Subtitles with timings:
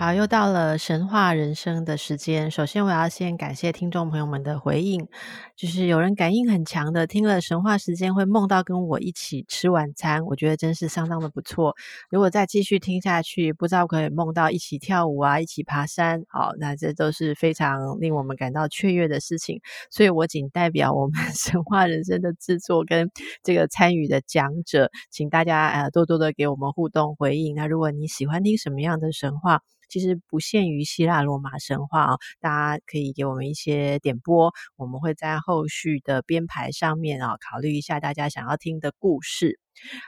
[0.00, 2.50] 好，又到了神话人生的时间。
[2.50, 5.06] 首先，我要先感谢听众朋友们的回应，
[5.54, 11.76] 就是有人感应很强的，听了神话时间会梦到跟我一起吃晚餐，我觉得真是相当的不错。
[12.08, 19.60] 如果再继续听下去，不知道可以梦到一起跳舞啊，一起爬山，好，那这都是非常令我们感到雀跃的事情。
[19.90, 23.10] 所以我仅代表我们 神话人生的制作跟
[23.42, 27.54] 这个参与的讲者，请大家呃多多的给我们互动回应。
[27.54, 39.58] 那如果你喜欢听什么样的神话，其实不限于希腊罗马神话哦，大家可以给我们一些点播，我们会在后续的编排上面啊，考虑一下大家想要听的故事。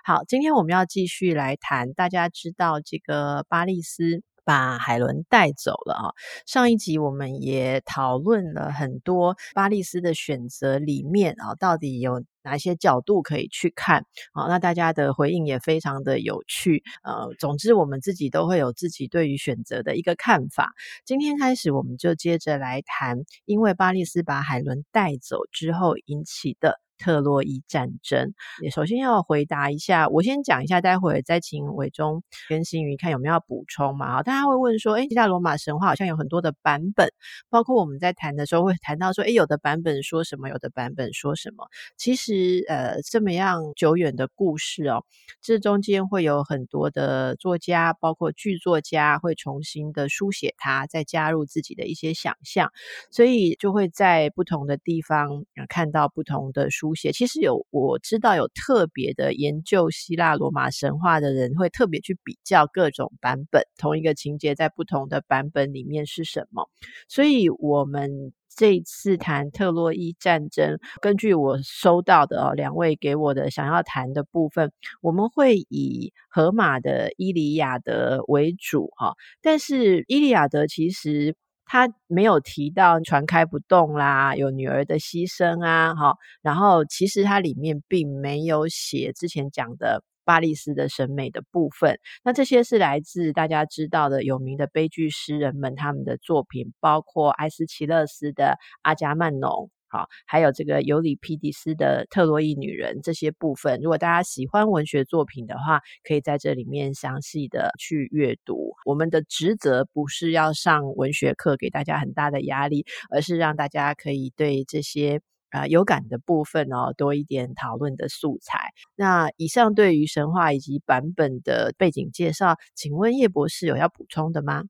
[0.04, 6.12] 好，今天我们要继续来谈，大家知道这个巴利斯把海伦带走了啊。
[6.46, 12.24] 上一集我们也讨论了很多巴利斯的选择里面啊，到底有。
[12.44, 14.04] 哪些角度可以去看？
[14.32, 16.82] 好，那大家的回应也非常的有趣。
[17.04, 20.72] 呃，总之我们自己都会有自己对于选择的一个看法。
[21.04, 26.81] 今天开始，我们就接着来谈，因为巴利斯把海伦带走之后引起的。
[26.98, 34.16] 特洛伊战争，也首先要回答一下，我先讲一下，待会再请伟忠跟新宇看有没有要补充嘛？
[34.16, 37.08] 好，大家会问说，诶，希腊罗马神话好像有很多的版本，
[37.50, 41.66] 包括我们在谈的时候会谈到说，诶，有的版本说什么，有的版本说什么。
[41.96, 45.04] 其实，呃，这么样久远的故事哦，
[45.40, 52.70] 这中间会有很多的作家，包括剧作家会重新的书写它，再加入自己的一些想象，
[53.10, 56.81] 所以就会在不同的地方看到不同的书。
[56.82, 66.68] 书写其实有我知道有特别的研究希腊罗马神话的人会特别去比较各种版本，同一个情节在不同的版本里面是什么。
[67.08, 79.14] 所以我们这一次谈特洛伊战争，根据我收到的哦，两位给我的想要谈的部分，我们会以荷马的《伊里亚德》为主哈。
[79.40, 81.36] 但是《伊里亚德》其实。
[81.64, 91.98] 他没有提到船开不动啦，有女儿的牺牲啊，哈，然后其实它里面并没有写之前讲的巴利斯的审美的部分。
[92.22, 98.44] 那这些是来自大家知道的有名的悲剧诗人们他们的作品，包括埃斯奇勒斯的
[98.82, 99.50] 《阿加曼农》。
[99.92, 108.72] 好，还有这个尤里庇迪斯的《特洛伊女人》这些部分，如果大家喜欢文学作品的话，可以在这里面详细的去阅读。
[108.86, 115.20] 我们的职责不是要上文学课给大家很大的压力，而是让大家可以对这些
[115.50, 118.70] 啊、有感的部分哦多一点讨论的素材。
[118.96, 124.64] 那以上对于神话以及版本的背景介绍，请问叶博士有要补充的吗？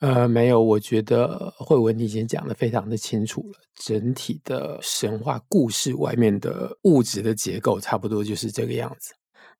[0.00, 3.58] 呃，没有，我觉得慧文你已经讲得非常的清楚了。
[3.76, 9.14] 整体的神话故事外面的物质的结构，差不多就是这个样子。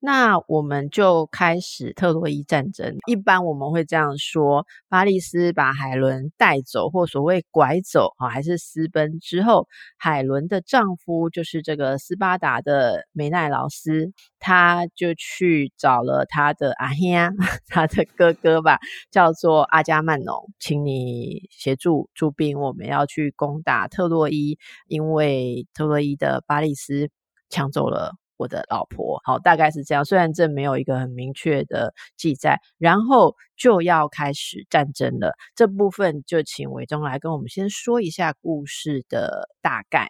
[0.04, 2.96] 那我们就开始特洛伊战争。
[3.06, 17.36] 一般我们会这样说：巴利斯把海伦带走，或所谓拐走啊，还是私奔之后，海伦的丈夫就是这个斯巴达的梅奈劳斯，他就去找了他的阿兄，
[17.69, 18.80] 他的哥哥吧，
[19.12, 24.58] 叫做阿伽曼农，请你协助出兵，我们要去攻打特洛伊，
[24.88, 27.08] 因为特洛伊的巴利斯
[27.48, 28.16] 抢走了。
[28.42, 30.04] 我的老婆，好，大概是这样。
[30.04, 35.36] 虽然这没有一个很明确的记载，然后就要开始战争了。
[35.54, 40.08] 这部分就请伟忠来跟我们先说一下故事的大概。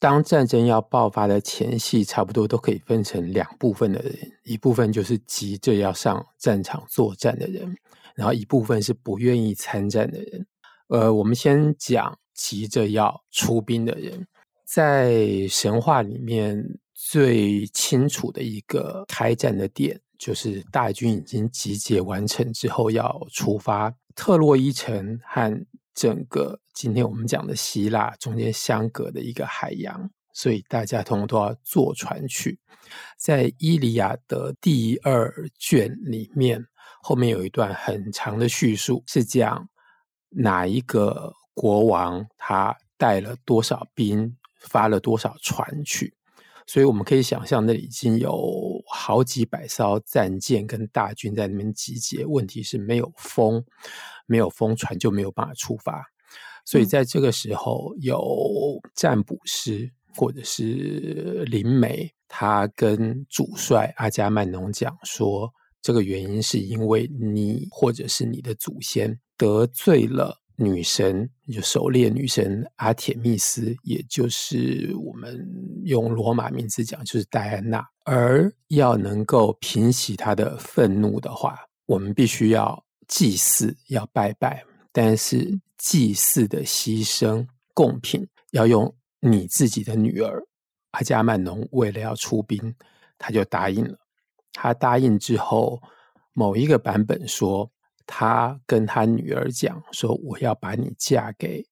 [0.00, 7.76] 当战争要爆发的前夕，差不多都可以分成两部分的人，一部分就是急着要上战场作战的人，
[8.16, 10.46] 然后一部分是不愿意参战的人。
[10.88, 14.26] 呃，我们先讲急着要出兵的人，
[14.64, 16.80] 在神话里面。
[17.10, 23.92] 最清楚的一个开战的点，就是大军已经集结完成之后要出发。
[24.14, 32.60] 特洛伊城和整个今天我们讲的希腊中间相隔的一个海洋，所以大家通通都要坐船去。
[33.18, 36.64] 在《伊利亚德》第二卷里面，
[37.02, 39.68] 后面有一段很长的叙述，是讲
[40.28, 46.14] 哪一个国王他带了多少兵，发了多少船去。
[46.70, 53.60] 所以我们可以想象，那里已经有好几百艘战舰跟大军在那边集结，问题是没有风，
[54.26, 56.00] 没有风船就没有办法出发。
[56.64, 65.52] 所以在这个时候，有占卜师或者是灵媒，他跟主帅阿加曼农讲说，
[65.82, 70.39] 这个原因是因为你或者是你的祖先得罪了。
[70.62, 75.42] 女神就狩猎女神阿铁密斯，也就是我们
[75.84, 77.82] 用罗马名字讲，就是戴安娜。
[78.04, 84.62] 而要能够平息她的愤怒的话，我们必须要祭祀，要拜拜。
[84.92, 90.44] 但是祭祀的牺牲贡品要用你自己的女儿
[90.90, 92.74] 阿伽曼农，为了要出兵，
[93.16, 93.96] 他就答应了。
[94.52, 95.80] 他答应之后，
[96.34, 97.70] 某一个版本说。
[98.06, 101.64] 他跟他女儿讲说：“我要把你嫁给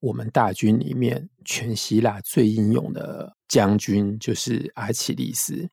[0.00, 5.68] 我们大军里面全希腊最英勇的将军，就是阿奇利斯。”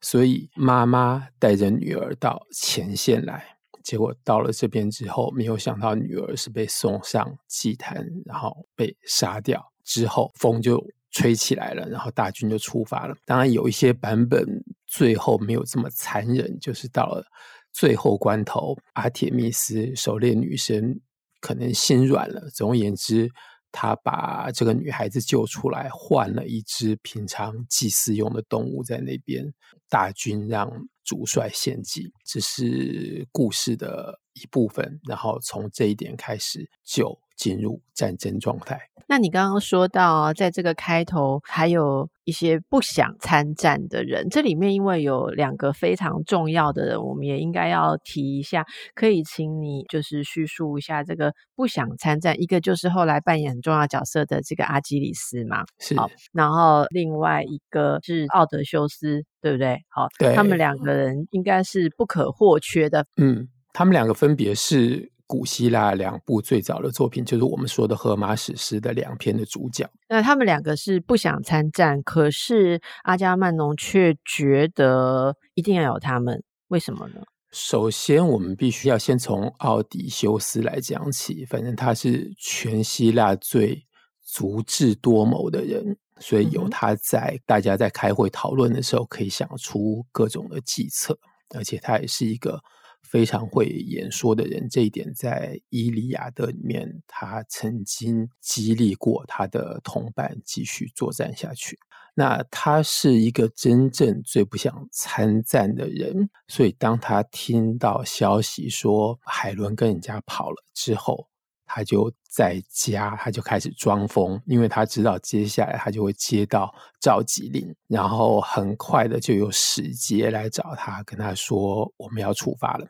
[0.00, 9.72] 所以妈妈带着女儿到前线来，结果到了这边之后，没有想到女儿是被送上祭坛，然后被杀掉。
[9.84, 13.14] 之后风就吹起来了，然后大军就出发了。
[13.24, 14.44] 当然，有一些版本
[14.86, 17.24] 最后没有这么残忍，就是到了。
[17.72, 21.00] 最后关头，阿铁密斯狩猎女神
[21.40, 22.48] 可能心软了。
[22.50, 23.30] 总而言之，
[23.70, 29.52] 他把这个女孩子救出来，换了一只平常祭祀用的动物在那边。
[29.88, 30.70] 大军让
[31.04, 35.00] 主帅献祭，这是故事的一部分。
[35.06, 38.80] 然后从这一点开始，就进入战争状态。
[39.08, 48.64] 那你刚刚说到，在这个开头还有一些不想参战的人，这里面因为有两个非常重要的人，我们也应该要提一下。
[48.94, 55.98] 可以请你就是叙述一下这个不想参战，一个就是后来扮演很重要角色的这个阿基里斯嘛，是。
[55.98, 59.78] 好，然后另外一个是奥德修斯，对不对？
[59.90, 63.04] 好，对，他们两个人应该是不可或缺的。
[63.16, 65.11] 嗯，他们两个分别是。
[65.32, 69.88] 古希腊两部最早的作品，就是我们说的荷马史诗的两篇的主角。
[70.06, 77.22] 那他们两个是不想参战，可是阿伽曼农却觉得一定要有他们，为什么呢？
[77.50, 81.46] 首先，我们必须要先从奥迪修斯来讲起。
[81.46, 83.86] 反正他是全希腊最
[84.20, 91.18] 足智多谋的人，所以有他在，大家在开会讨论的时候，可以想出各种的计策。
[91.56, 92.60] 而且他也是一个。
[93.02, 101.78] 非常会演说的人，这一点在《伊利亚德》里面，他曾经激励过他的同伴继续作战下去。
[102.14, 111.28] 那他是一个真正最不想参战的人，所以当他听到消息说海伦跟人家跑了之后，
[111.74, 116.70] 他就在家，他就开始装疯，因为他知道接下来他就会接到
[117.00, 122.86] 召集令，然后很快的就有使节来找他，跟他说我们要出发了。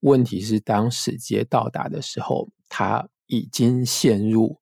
[0.00, 4.58] 问题是，当使节到达的时候，他已经陷入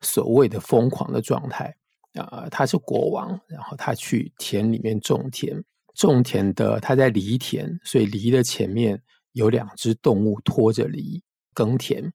[0.00, 1.76] 所谓的疯狂的状态
[2.14, 2.48] 啊！
[2.50, 5.62] 他是国王，然后他去田里面种田，
[5.94, 9.02] 种田的他在犁田，所以犁的前面
[9.32, 11.22] 有两只动物拖着犁
[11.52, 12.10] 耕田。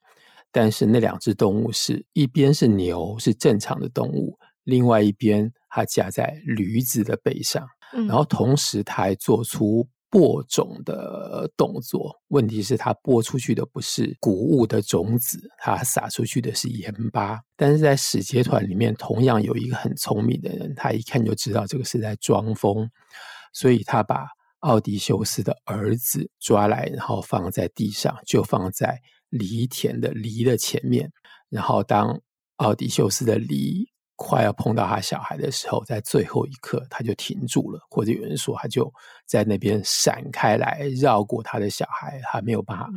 [0.52, 12.16] 但是那两只动物是一边是牛，是正常的动物，另外一边它架在驴子的背上，嗯、然后同时它还做出播种的动作。
[12.30, 17.40] 问题是它播出去的不是谷物的种子，它撒出去的是盐巴。
[17.56, 22.90] 但是在使节团里面，同样有一个很聪明的人，他一看就知道这个是在装疯，
[23.54, 24.26] 所以他把
[24.62, 29.00] 奥迪修斯的儿子抓来，然后放在地上，就放在。
[29.30, 31.12] 犁田的犁的前面，
[31.50, 32.20] 然后当
[32.58, 38.92] 奥迪修斯的犁快要碰到他小孩的时候，在最后一刻他就停住了，或者有人说他就
[39.26, 42.90] 在那边闪开来，绕过他的小孩，还没有办法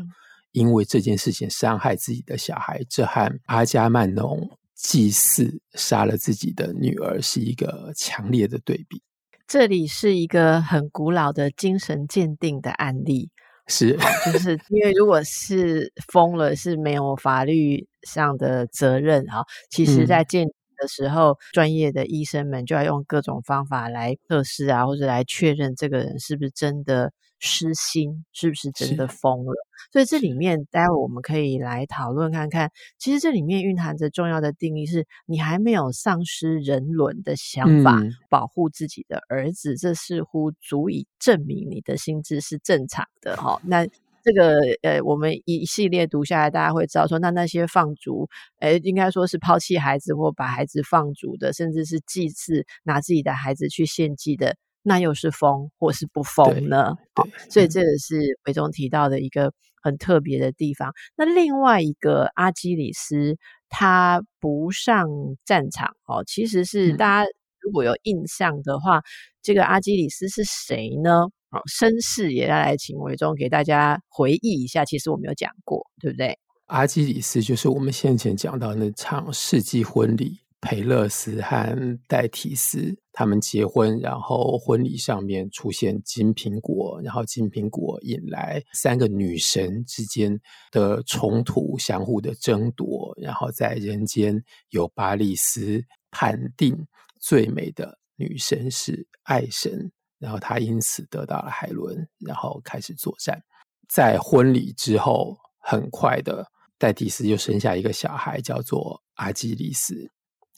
[0.50, 2.84] 因为这件事情伤害自己的小孩。
[2.88, 9.00] 这和阿伽曼农祭祀杀了自己的女儿是一个强烈的对比。
[9.46, 13.30] 这里是一个很古老的精神鉴定的案例。
[13.72, 13.96] 是，
[14.32, 19.42] 就是因为如果是疯了，是没有法律上的责任啊。
[19.70, 27.10] 其实，在建的时候，专、嗯、业的医生们就要用各种方法来测试啊，或者来确认这个人是不是真的
[27.44, 29.52] 失心，是不是真的疯了。
[29.92, 32.70] 所以这里面，待会我们可以来讨论看看。
[32.98, 43.36] 其实这里面蕴含着重要的定义是：你还没有丧失人伦的想法，嗯、保护自己的儿子，这似乎足以证明你的心智是正常的。
[43.36, 43.84] 哈，那
[44.24, 48.28] 这个呃，我们一系列读下来，大家会知道说，那那些放逐，
[48.60, 56.94] 呃，应该说是抛弃孩子或把孩子放逐的，甚至是祭祀拿自己的孩子去献祭的那又是疯或是不疯呢？
[57.14, 60.92] 对，对，所以这个是维中提到的一个很特别的地方。
[61.16, 63.36] 那另外一个阿基里斯，
[63.68, 65.06] 他不上
[65.44, 69.02] 战场哦，其实是大家如果有印象的话，嗯、
[69.42, 71.26] 这个阿基里斯是谁呢？
[71.50, 74.84] 哦，身世也要来请维中给大家回忆一下。
[74.84, 76.38] 其实我们有讲过，对不对？
[76.66, 80.41] 阿基里斯就是我们先前讲到那场世纪婚礼。
[80.62, 90.40] 培勒斯和戴提斯他们结婚，然后婚礼上面出现金苹果，然后金苹果引来三个女神之间
[90.70, 94.40] 的冲突，相互的争夺，然后在人间
[94.70, 96.86] 由巴利斯判定
[97.18, 99.90] 最美的女神是爱神，
[100.20, 103.42] 然后她因此得到了海伦，然后开始作战。
[103.88, 106.46] 在婚礼之后，很快的
[106.78, 110.08] 戴提斯就生下一个小孩，叫做阿基里斯。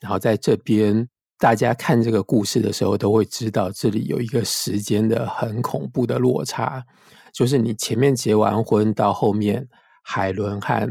[0.04, 1.08] 然后在这边，
[1.38, 6.84] 大家看这个故事的时候，都会知道这里有一个时间的很恐怖的落差，
[7.32, 9.66] 就是你前面结完婚到后面，
[10.02, 10.86] 海伦和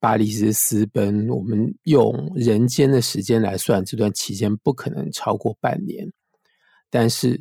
[0.00, 6.04] 巴黎斯私奔，我们用人间的时间来算，这段期间不可能超过半年。
[6.90, 7.40] 但是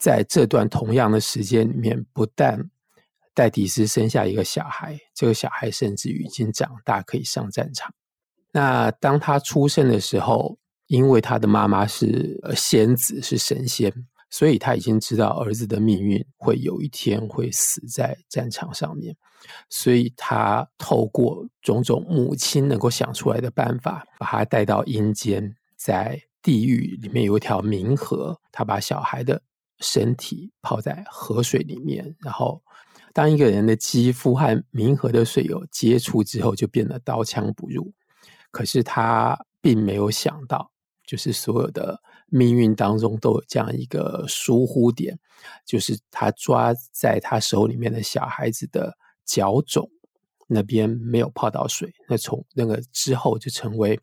[0.00, 2.58] 在这段同样的时间里面，不但
[3.34, 7.94] 戴提斯生下一个小孩，这个小孩甚至于已经长大，可以上战场。
[8.52, 13.92] 那当他出生的时候，因为他的妈妈是仙子，是神仙，
[14.30, 19.14] 所以他已经知道儿子的命运会有一天会死在战场上面，
[19.68, 29.42] 所以他透过种种母亲能够想出来的办法，把他带到阴间，在地狱里面有一条冥河，他把小孩的
[29.80, 32.62] 身体泡在河水里面，然后
[33.12, 37.92] 当一个人的肌肤和冥河的水有接触之后，就变得刀枪不入。
[38.58, 40.68] 可是他并没有想到，
[41.06, 41.96] 就是所有的
[42.26, 45.16] 命运当中都有这样一个疏忽点，
[45.64, 49.88] 就是他抓在他手里面的小孩子的脚肿
[50.48, 53.96] 那边没有泡到水，那从那个之后就成为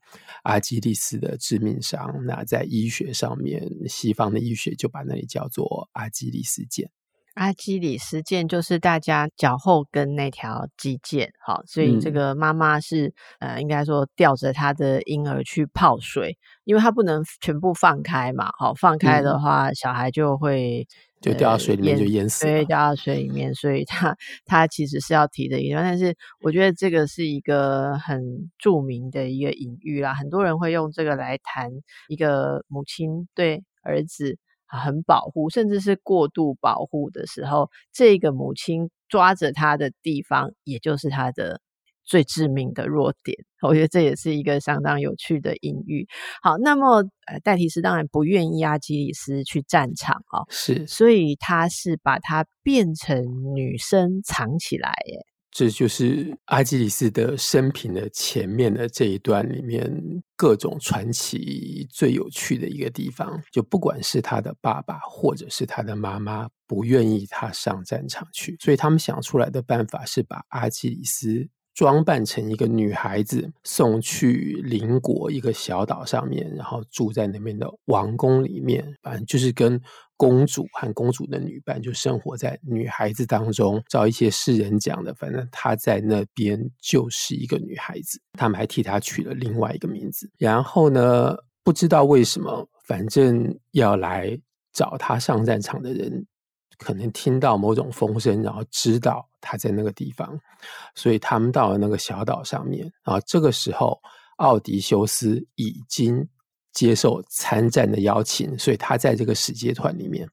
[0.44, 2.24] 阿基里斯的致命伤。
[2.26, 6.88] 那在医学上面，西方的医学就把那里叫做阿基里斯腱。
[7.36, 13.08] 阿基里斯腱就是大家脚后跟那条肌腱，好，所以这个妈妈是、
[13.40, 20.88] 嗯、呃，应该说吊着她的婴儿去泡水，因为她不能全部放开嘛，好，放开的话，嗯、小孩就会
[21.20, 24.16] 就掉到水里面就淹死掉到水里面，所以她
[24.46, 31.70] 她其实是要提的一个，但是我觉得这个是一个很著名的一个隐喻啦，很多人会用这个来谈
[32.08, 34.38] 一个母亲对儿子。
[34.76, 41.62] 很保护，甚至是过度保护的时候，这个母亲抓着他的地方，也就是他的
[42.04, 43.38] 最致命的弱点。
[43.62, 46.08] 我觉得这也是一个相当有趣的隐喻。
[46.42, 53.24] 好，那么呃，戴提斯当然不愿意阿基里斯去战场啊，是，所以他是把他变成
[53.56, 55.26] 女生藏起来耶。
[55.58, 59.90] 这就是阿基里斯的生平的前面的这一段里面
[60.36, 71.48] 各种传奇最有趣的一个地方，就不管是他的爸爸或者是他的妈妈不愿意他上战场去，所以他们想出来的办法是把阿基里斯。
[71.76, 78.96] 装扮成一个女孩子，送去邻国一个小岛上面，然后住在那边的王宫里面。
[79.04, 79.80] 反正就是跟
[80.16, 83.84] 公主和公主的女伴就生活在女孩子当中。
[83.90, 88.22] 照一些世人讲的，反正她在那边就是一个女孩子。
[88.32, 90.32] 他们还替她取了另外一个名字。
[90.38, 94.40] 然后呢，不知道为什么，反正要来
[94.72, 96.26] 找她上战场的人。
[96.78, 100.40] 可能听到某种风声，然后知道他在那个地方，
[100.96, 102.92] 所以他们到了那个小岛上面。
[103.04, 104.00] 然后这个时候，
[104.38, 106.28] 奥迪修斯已经
[106.74, 110.28] 接受参战的邀请，所以他在这个使节团里面。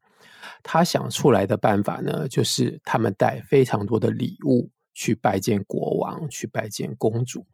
[0.65, 7.45] 他想出来的办法呢，就是他们带非常多的礼物去拜见国王，去拜见公主，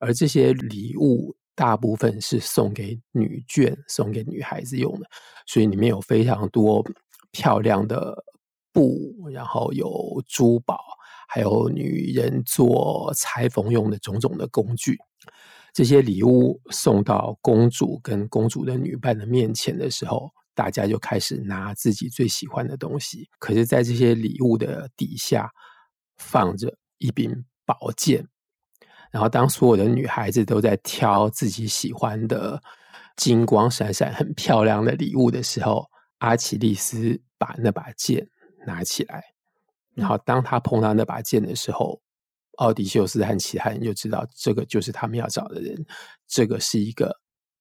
[0.00, 5.06] 而这些礼物大部分是送给女眷、送给女孩子用的，
[5.46, 6.84] 所以里面有非常多
[7.30, 8.22] 漂亮的。
[8.72, 10.78] 布，然后有珠宝，
[11.28, 14.96] 还有女人做裁缝用的种种的工具。
[15.74, 23.28] 这些礼物送到公主跟公主的女伴的面前的时候，大家就开始拿自己最喜欢的东西。
[23.38, 25.48] 可是，在这些礼物的底下
[26.16, 28.26] 放着一柄宝剑。
[29.12, 32.60] 然后，当所有的女孩子都在挑自己喜欢的
[33.16, 35.86] 金光闪闪、很漂亮的礼物的时候，
[36.18, 38.28] 阿基里斯把那把剑。
[38.68, 39.24] 拿起来，
[39.94, 41.98] 然后当他碰到那把剑的时候，
[42.58, 45.86] 奥迪修斯和其他人就知道这个就是他们要找的人，
[46.28, 47.16] 这个是一个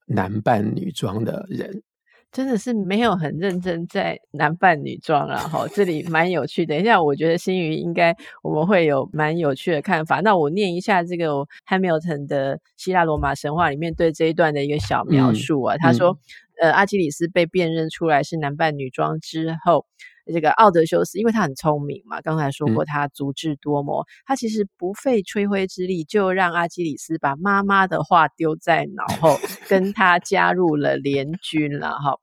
[0.06, 1.82] 男扮女装的人。
[2.30, 6.76] 真的是没有很认真在男扮女装啊，哈，这里蛮有趣的。
[6.76, 10.20] 等一下，我觉得新宇应该我们会有蛮有趣的看法。
[10.20, 16.20] 那我念一下这个 Hamilton 的希腊罗马神话里面对这一段的一个小描述啊，嗯、他说，
[16.60, 19.86] 呃，阿基里斯被辨认出来是男扮女装之后。
[20.34, 29.38] 这个奥德修斯，因为他很聪明嘛，刚才说过他足智多谋，嗯、他其实不费吹灰之力就让阿基里斯把妈妈的话丢在脑后，
[29.70, 32.18] 跟他加入了联军了哈。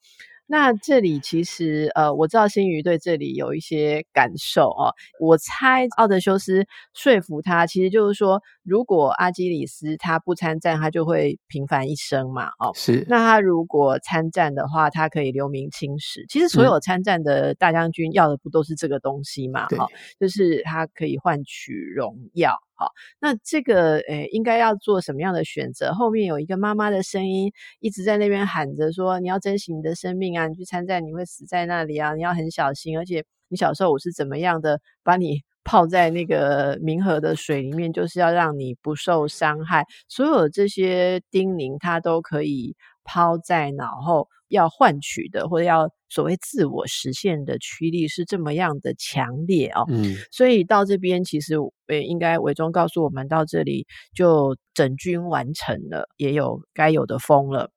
[0.47, 4.93] 那这里其实呃，我知道新宇对这里有一些感受哦。
[5.21, 12.49] 我猜奥德修斯说服他，其实就是说，如果阿基里斯他不参战，他就会平凡一生嘛。
[12.59, 13.05] 哦，是。
[13.09, 16.27] 那他如果参战的话，他可以留名青史。
[16.29, 19.67] 其实所有参战的大将军要的不都是这个东西嘛？
[19.69, 19.89] 哈、嗯，
[20.21, 22.55] 就是他可以换取荣耀。
[22.77, 22.91] 好，
[23.21, 25.93] 那这个诶，应该要做什么样的选择？
[25.95, 30.49] 后面有一个妈妈的声音一直在那边喊着说：“你要珍惜你的生命啊！
[30.49, 32.15] 你去参战，你会死在那里啊！
[32.15, 32.99] 你要很小心。
[32.99, 39.87] 而且你小时候我是怎么样的把你 泡在那个冥河的水里面，就是要让你不受伤害。
[40.09, 51.57] 所有这些叮咛，他都可以抛在脑后。”要换取的，或者要所谓自我实现的驱力是这么样的强烈哦，嗯，所以到这边其实
[51.89, 57.71] 呃，应该伟忠告诉我们，到这里就整军完成了，也有该有的风了，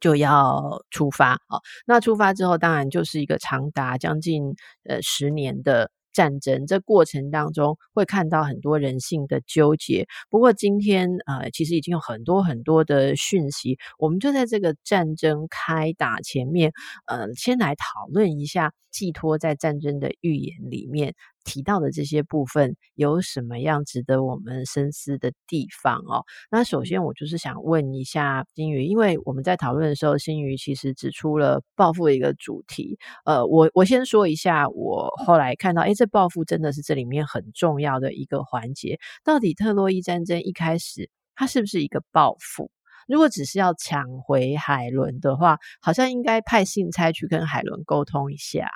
[0.00, 1.60] 就要出发哦。
[1.86, 4.54] 那出发之后，当然就是一个长达将近
[4.88, 5.90] 呃十年的。
[6.18, 10.04] 战争这过程当中会看到很多人性的纠结。
[10.28, 16.72] 不过今天呃，其实已经有很多很多的讯息，我们就在这个战争开打前面，
[17.06, 21.14] 呃，先来讨论一下寄托在战争的预言里面。
[21.44, 26.22] 提到的这些部分有什么样值得我们深思的地方哦？
[26.50, 32.98] 那首先我就是想问一下新宇，因为我们在讨论的时候，新宇其实指出了报复的一个主题。
[33.24, 38.98] 呃，我我先说一下，我后来看到，诶，这报复真的是这里面很重要的一个环节。
[39.24, 42.70] 到底特洛伊战争一开始，它是不是一个报复？
[43.08, 48.70] 如果只是要抢回海伦的话，好像应该派信差去跟海伦沟通一下。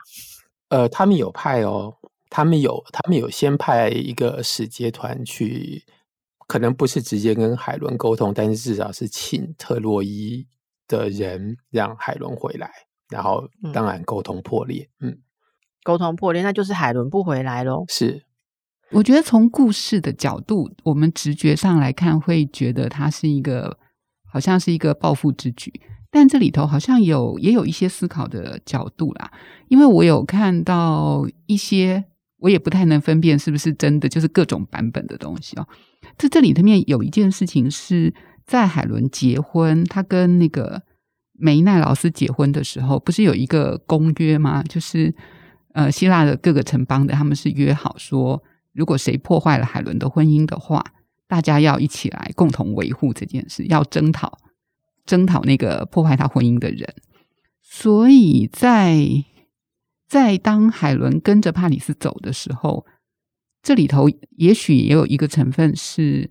[0.71, 1.99] 呃，他们有派哦。
[2.35, 5.85] 他们有，他们有先派一个使节团去，
[6.47, 10.47] 可能不是直接跟海伦沟通，但是至少是请特洛伊
[10.89, 12.71] 的人让海伦回来，
[13.11, 15.19] 然后当然沟通破裂，嗯，嗯，
[15.83, 17.85] 沟通破裂，那就是海伦不回来喽。
[17.91, 18.25] 是，
[18.93, 23.79] 我觉得从故事的角度，我们直觉上来看，会觉得它是一个，
[24.33, 25.71] 好像是一个报复之举。
[26.11, 29.31] 但这里头好像有也有一些思考的角度啦，
[29.69, 32.05] 因为我有看到一些。
[32.43, 35.69] 我也不太能分辨是不是真的，就是各种版本的东西哦。
[36.19, 38.13] 这这里头面有一件事情是
[38.45, 40.83] 在海伦结婚，他跟那个
[41.35, 44.61] 梅奈劳斯结婚的时候，不是有一个公约吗？
[44.65, 45.15] 就是
[45.73, 48.43] 呃，希腊的各个城邦的他们是约好说，
[48.73, 50.85] 如果谁破坏了海伦的婚姻的话，
[51.33, 54.39] 大家要一起来共同维护这件事，要征讨
[55.07, 56.95] 征讨那个破坏他婚姻的人。
[57.63, 59.25] 所以在
[60.07, 62.85] 在当海伦跟着帕里斯走的时候，
[63.63, 66.31] 这里头也许也有一个成分是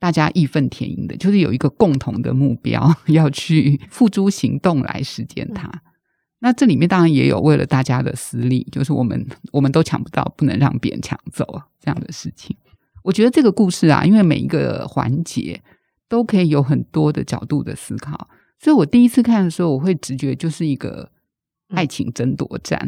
[0.00, 5.68] 大家义愤填膺的，就是有一个共同的目标要去付诸行动来实践它。
[5.68, 5.80] 嗯、
[6.40, 12.56] 那这里面当然也有为了大家的私利，就是我们我们都抢不到，不能让别人抢走这样的事情。
[13.06, 15.62] 我觉得这个故事啊，因为每一个环节
[16.08, 21.10] 都可以有很多的角度的思考，所以我第一次看的时候，我会直觉就是一个。
[21.70, 22.78] 爱情争夺战，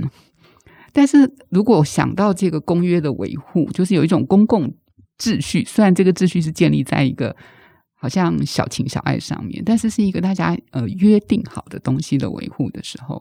[0.93, 4.73] 但是如果想到这个公约的维护，就是有一种公共
[5.19, 7.35] 秩序，虽然这个秩序是建立在一个
[7.97, 13.21] 好像小情小爱上面，但是是一个大家呃约定好的东西的维护的时候，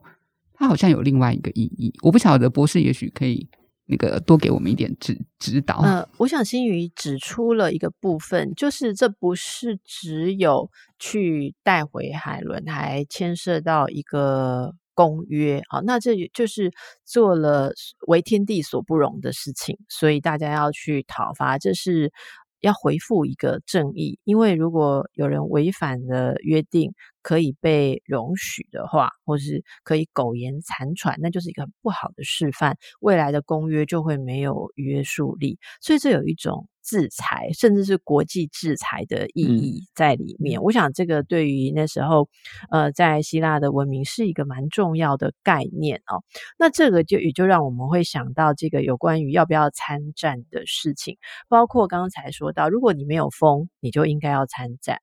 [0.53, 1.91] 它好像有另外一个意义。
[2.03, 3.49] 我不晓得博士也许可以
[3.87, 5.79] 那个多给我们一点指指导。
[5.79, 10.69] 呃，我想新宇指出了一个部分，就是这不是只有
[10.99, 14.75] 去带回海伦，还牵涉到一个。
[14.97, 16.71] 公约啊，那这就是
[17.05, 17.71] 做了
[18.07, 22.11] 为天地所不容的事情，所以大家要去讨伐，这是
[22.61, 24.19] 要回复一个正义。
[24.23, 35.59] 因为如果有人违反了约定，可以被容许的话，或是可以苟延残喘，那就是一个很不好的示范，未来的公约就会没有约束力。
[35.81, 36.67] 所以这有一种。
[36.87, 40.57] 制裁，甚至是国际制裁的意义在里面。
[40.57, 42.29] 嗯、我想，这个对于那时候，
[42.71, 46.23] 呃，在希腊的文明是一个蛮重要的概念哦。
[46.57, 51.17] 那这个就也就让我们会想到这个有关于要不要参战的事情，
[51.49, 54.99] 包括刚才说到，如果你没有封，你就应该要参战。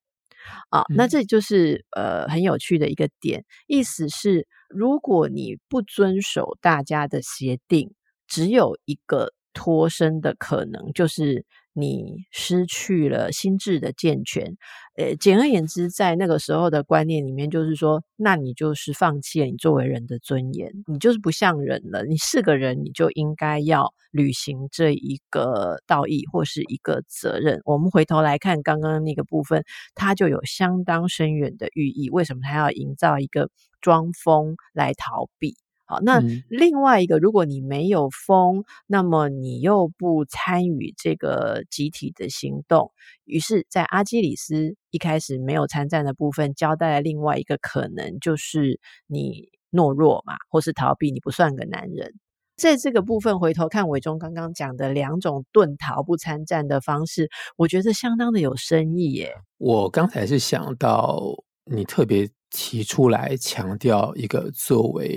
[0.71, 7.93] 啊，那这就是呃很有趣的一个点，意思是如果你不遵守大家的协定，
[8.27, 11.45] 只有一个脱身的可能，就是。
[11.75, 14.57] 你失去了心智的健全，
[14.97, 22.05] 呃，简而言之，在那个时候的观念里面，就是说，那你就是放弃了你作为人的尊严，你就是不像人了。
[22.05, 27.61] 你是个人，你就应该要履行这一个道义或是一个责任。
[27.65, 29.65] 我们回头来看刚刚那个部分，
[29.97, 32.09] 它就有相当深远的寓意。
[32.11, 35.57] 为什么他要营造一个装疯来逃避？
[35.87, 42.91] 好，那另外一个，如果你没有风，那么你又不参与这个集体的行动，
[43.25, 52.15] 于是，在阿基里斯一开始没有参战的部分，交代了另外一个可能，就是你懦弱嘛，或是逃避，你不算个男人。
[52.57, 59.35] 在这个部分，回头看伟忠刚刚讲的两种遁逃不参战的方式，我觉得相当的有深意耶。
[59.59, 61.21] 我刚才是想到
[61.65, 62.31] 你特别。
[62.57, 65.09] 提出来强调一个作为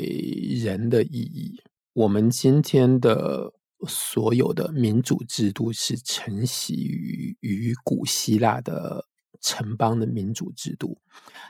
[0.56, 1.62] 人的意义。
[1.94, 3.54] 我们今天的
[3.88, 9.06] 所有的民主制度是承袭于于古希腊的
[9.40, 10.98] 城邦的民主制度。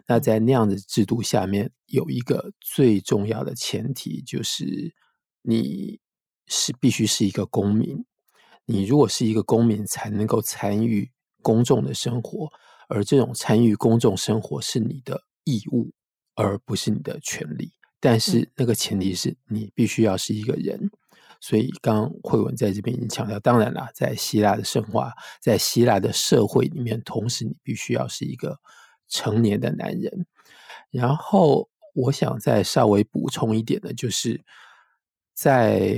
[0.06, 4.94] 那在那样的制度下面，有一个最重要的前提，就是
[5.42, 6.02] 你
[6.48, 8.04] 是必须是一个公民。
[8.66, 11.10] 你如果是一个公民，才能够参与
[11.42, 12.52] 公众的生活，
[12.88, 15.24] 而这种参与公众生活是你的。
[15.50, 15.90] 义务，
[16.36, 17.72] 而不是你的权利。
[18.02, 20.78] 但是那个前提是你必须要是一个人。
[20.78, 20.92] 嗯、
[21.40, 28.60] 所以刚刚慧文在这边已经强调，当然啦，在希腊的神话，在希腊的社会里面，同时你必须要是一个
[29.08, 30.26] 成年的男人。
[30.92, 34.44] 然后我想再稍微补充一点的，就是
[35.34, 35.90] 在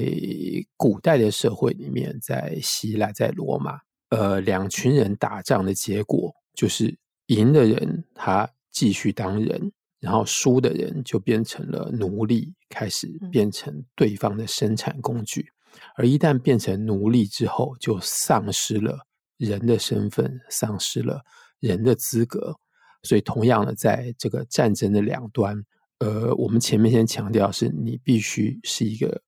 [0.78, 8.49] 古代的社会里面，在希腊、在罗马，呃，两群人打仗的结果就是赢的人他。
[8.71, 15.51] 继续当人，然后输的人就变成了奴隶，开始变成对方的生产工具。
[15.95, 18.99] 而一旦变成奴隶之后，就丧失了
[19.37, 21.19] 人的身份，丧失了
[21.59, 22.55] 人的资格。
[23.01, 25.61] 所以，同样的，在这个战争的两端，
[25.97, 29.19] 呃，我们前面先强调是你必须是一个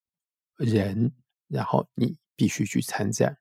[0.57, 1.11] 人，
[1.49, 3.35] 然后你必须去参战，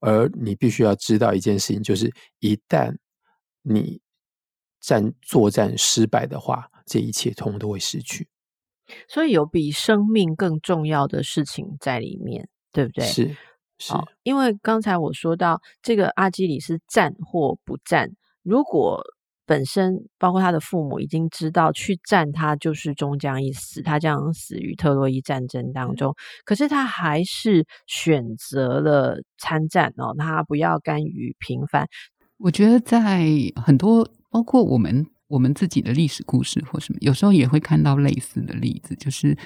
[0.00, 2.96] 而你必须要知道一件事情，就是一旦
[3.62, 4.00] 你
[4.80, 8.28] 战作战失败的话，这一切通通都会失去。
[9.08, 13.04] 所以有比生命更重要的事情在里面，对不对？
[13.06, 13.36] 是
[13.78, 18.10] 是，因为刚才我说到这个阿基里斯战或不战，
[18.42, 19.02] 如果
[19.44, 31.88] 本身包括他的父母已经知道去战，他就是终将一死，他将死于特洛伊战争当中，可是他还是选择了参战哦，他不要甘于平凡。
[32.42, 33.26] 我觉得在
[33.56, 34.06] 很多。
[34.32, 39.36] 包括我们我们自己的历史故事或什么，有时候也会看到类似的例子，就是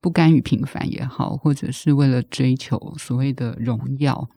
[0.00, 4.28] 不甘于平凡也好，或者是为了追求所谓的荣耀。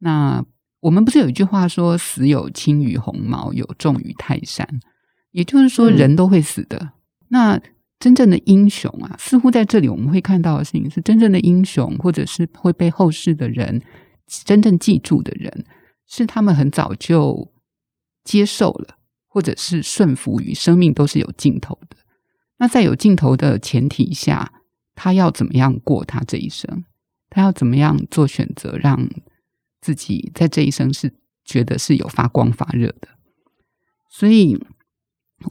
[0.00, 0.44] 那
[0.80, 4.68] 我们不是有一句话说“死有轻于鸿毛，有重于泰山”，
[5.30, 6.76] 也就是说人都会死的。
[6.80, 6.90] 嗯、
[7.28, 7.60] 那
[8.00, 13.80] 真正的英雄啊，似乎在这里我们会看到的事情是，真正的英雄，或者是会被后世的人
[14.26, 15.64] 真正记住的人，
[16.10, 17.50] 是他们很早就
[18.22, 18.96] 接受了。
[19.32, 21.96] 或者是顺服于生命都是有尽头的，
[22.58, 24.52] 那在有尽头的前提下，
[24.96, 26.84] 他要怎么样过他这一生？
[27.28, 29.08] 他要怎么样做选择，让
[29.80, 33.06] 自己在这一生是觉得是有发光发热的？
[34.08, 34.60] 所以，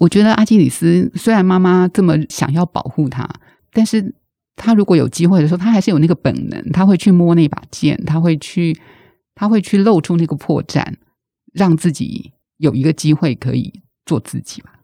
[0.02, 3.26] 我觉得阿基里斯虽然妈妈这么想要保护他，
[3.72, 4.14] 但是
[4.58, 8.78] 他如果有机会的时候，他还是有那个本能，他会去摸那把剑，他会去，
[9.40, 10.98] 他会去露出那个破绽，
[11.54, 12.34] 让自己。
[12.58, 13.72] 有一个机会可以
[14.06, 14.82] 做自己吧。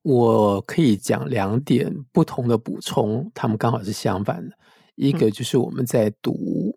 [0.00, 4.56] 我可以讲两点不同的补充，他们刚好是相反的。
[4.94, 6.74] 一个就是我们在读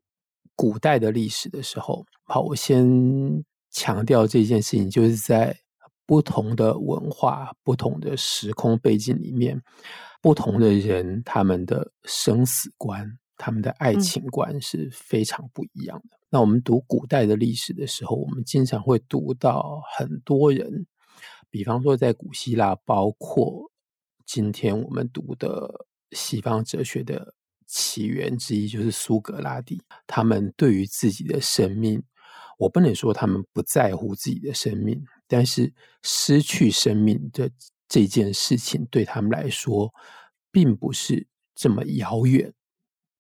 [0.54, 2.86] 古代的历史的时候，好，我先
[3.72, 5.58] 强调这件事情，就是在
[6.06, 9.58] 不同的文化、不同的时空背景里面，
[10.22, 16.18] 不同的人他们的生死观、他们的爱情观是非常不一样的。
[16.30, 20.86] 那我们读古代的历史的时候，我们经常会读到很多人，
[21.50, 23.72] 比方说在古希腊，包括
[24.26, 27.34] 今天我们读的西方哲学的
[27.68, 29.82] 起源之一，就是苏格拉底。
[30.08, 32.04] 他们对于自己的生命，
[32.58, 37.50] 我不能说他们不在乎自己的生命，但是失去生命的
[37.88, 39.94] 这件事情对他们来说，
[40.52, 42.52] 并不是这么遥远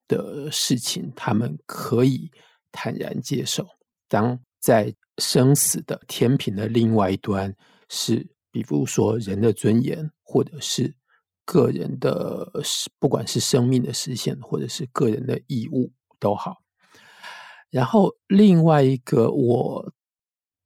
[0.07, 2.29] 的事情，他们可以。
[2.75, 3.65] 坦然接受，
[4.09, 7.55] 当在生死的天平的另外一端
[7.87, 10.93] 是比如说人的尊严，或者是
[11.45, 12.51] 个人的，
[12.99, 16.57] 不管是生命的实现，或者是个人的义务都好。
[17.69, 19.93] 然后另外一个，我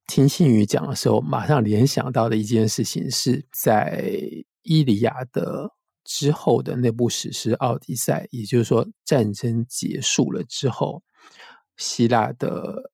[0.07, 4.01] 听信宇讲的时候，马上联想到的一件事情，是在
[4.63, 5.65] 《伊利亚德》
[6.03, 11.03] 之后的那部史诗《奥迪赛》，也就是说，战争结束了之后，
[11.79, 12.91] 希腊的。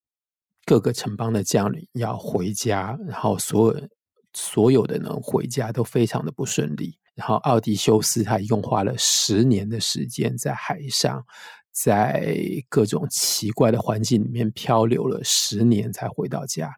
[0.68, 3.88] 各个城邦的将领要回家，然后所有
[4.34, 6.98] 所有的人回家都非常的不顺利。
[7.14, 11.24] 然后奥迪修斯他一共花了十年的时间在海上，
[11.72, 12.36] 在
[12.68, 16.74] 各种奇怪的环境里面漂流了十年才回到家。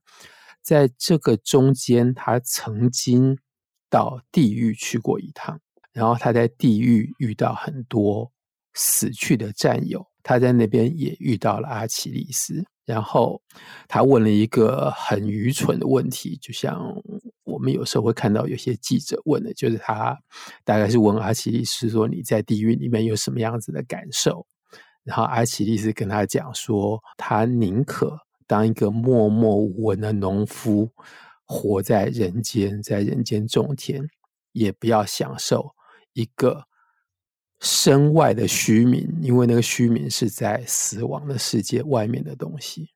[0.62, 3.38] 在这个中间，他曾经
[3.89, 5.58] 到地狱去过一趟，
[5.93, 8.30] 然后他在地狱遇到很多
[8.74, 12.62] 死去的战友，他在那边也遇到了阿奇利斯。
[12.86, 13.42] 然后
[13.88, 16.82] 他问了一个很愚蠢的问题，就像
[17.44, 20.18] 我们有时候会看到有些记者问的，就是他
[20.66, 24.46] 大概是问阿奇利斯说：“你在地狱里面有什么样子的感受？”
[25.04, 30.90] 然后阿奇利斯跟他讲说：“他宁可当一个默默无闻的农夫，
[31.46, 34.06] 活在人间，在人间种田，
[34.54, 35.72] 也不要享受
[36.13, 36.63] 一个。”
[37.60, 42.89] 身外的虚名，因为那个虚名是在死亡的世界外面的东西。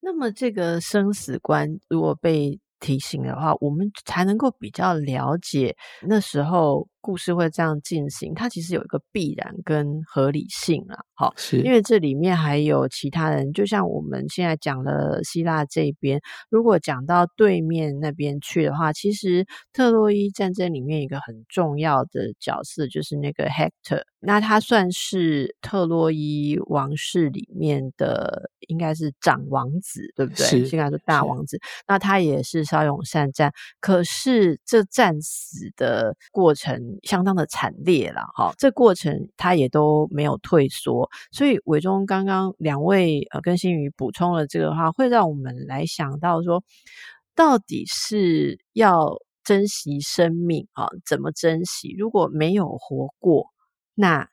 [0.00, 5.76] 那么，这个生死观如果被提醒的话，我们才能够比较了解
[6.06, 6.88] 那时候。
[7.00, 30.46] 故事会这样进行，它其实有一个必然跟合理性啊，好，是因为这里面还有其他人，就像我们现在讲了希腊这边，如果讲到对面那边去的话，其实特洛伊战争里面一个很重要的角色就是那个 Hector，那他算是特洛伊王室里面的应该是长王子，对不对？
[30.46, 31.58] 是，应该说大王子，
[31.88, 36.89] 那他也是骁勇善战，可是这战死的过程。
[37.02, 46.62] 相当的惨烈了哈，这过程他也都没有退缩，所以伟忠刚刚两位呃跟新宇补充了这个话，会让我们来想到说，
[47.34, 50.88] 到底是要珍惜生命啊？
[51.06, 51.94] 怎么珍惜？
[51.98, 53.46] 如果没有活过，
[53.94, 54.28] 那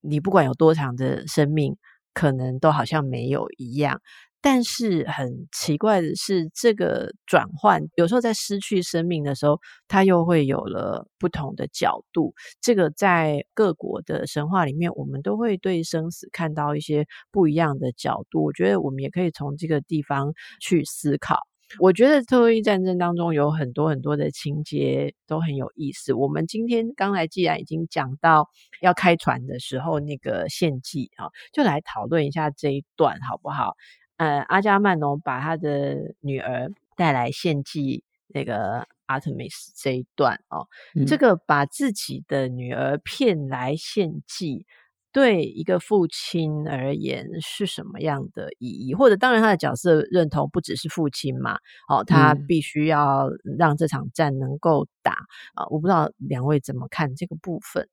[0.00, 1.76] 你不管有多长的生命，
[2.14, 4.00] 可能都好像没有一样。
[4.40, 12.34] 但是很奇怪的是，这个转换有时候在失去生命的时候，它又会有了不同的角度。
[12.60, 18.44] 这个在各国的神话里面，我们都会对生死看到一些不一样的角度。
[18.44, 21.40] 我觉得我们也可以从这个地方去思考。
[21.80, 26.14] 我觉得特洛伊战争当中有很多很多的情节都很有意思。
[26.14, 28.48] 我们今天刚才既然已经讲到
[28.80, 33.74] 要开船的时候那个献祭啊，就来讨论一下这一段好不好？
[34.18, 44.66] 呃，阿加曼农把他的女儿带来献祭那个阿特米斯这一段哦，嗯、这个把自己的女儿骗来献祭，
[45.12, 48.94] 对一个父亲而言是什么样的意义？
[48.94, 51.56] 或者，当然他的角色认同不只是父亲嘛，
[51.88, 55.12] 哦，他必须要让这场战能够打
[55.54, 55.68] 啊、嗯呃！
[55.70, 57.88] 我不知道两位怎么看这个部分。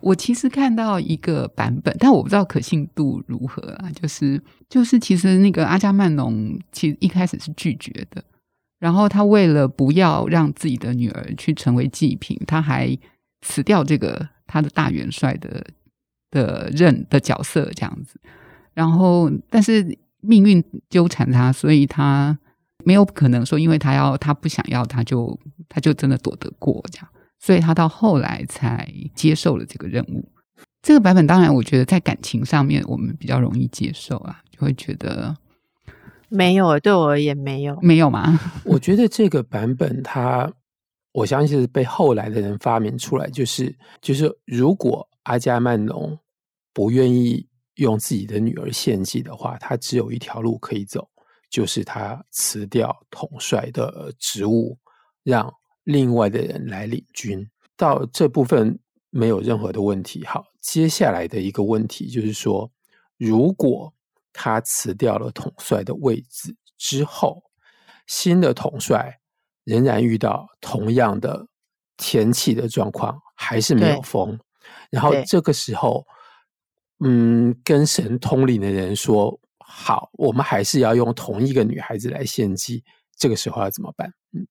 [0.00, 3.90] 我其实看到一个版本，但我不知道可信度如何啊。
[3.90, 8.22] 就是就是，其实那个阿加曼农其实一开始是拒绝的，
[8.78, 12.96] 然后他为了不要让自己的女儿去成为祭品，他还
[13.42, 15.64] 辞掉这个他的大元帅的
[16.30, 18.20] 的任的角色这样子。
[18.72, 22.36] 然后，但是命运纠缠他，所以他
[22.84, 27.08] 没有可能说，因为他要他不想要，他就他就真的躲得过这样。
[27.44, 30.26] 所以他到后来才接受了这个任务。
[30.80, 35.36] 这个版本当然，我觉得在感情上面我们比较容易接受啊，就会觉得
[36.30, 38.40] 没有，对我而言没有，没有吗？
[38.64, 40.50] 我觉得这个版本它，
[41.12, 46.18] 我相信是被后来的人发明出来，就是就是如果阿加曼农
[46.72, 51.06] 不愿意用自己的女儿献祭的话，他只有一条路可以走，
[51.50, 54.78] 就是他辞掉统帅的职务，
[55.22, 55.52] 让。
[55.84, 58.78] 另外的人来领军，到这部分
[59.10, 60.24] 没有任何的问题。
[60.24, 62.70] 好，接下来的一个问题就是说，
[63.16, 63.92] 如果
[64.32, 67.42] 他辞掉了统帅的位置之后，
[68.06, 69.20] 新的统帅
[69.64, 71.46] 仍然遇到同样的
[71.96, 74.38] 天气的状况，还是没有风，
[74.90, 76.04] 然后这个时候，
[77.04, 82.82] 嗯，跟神通灵的人说：“好，我们还是要用同一个女孩子来献祭。”
[83.16, 84.12] 这个时候要怎么办？
[84.32, 84.46] 嗯。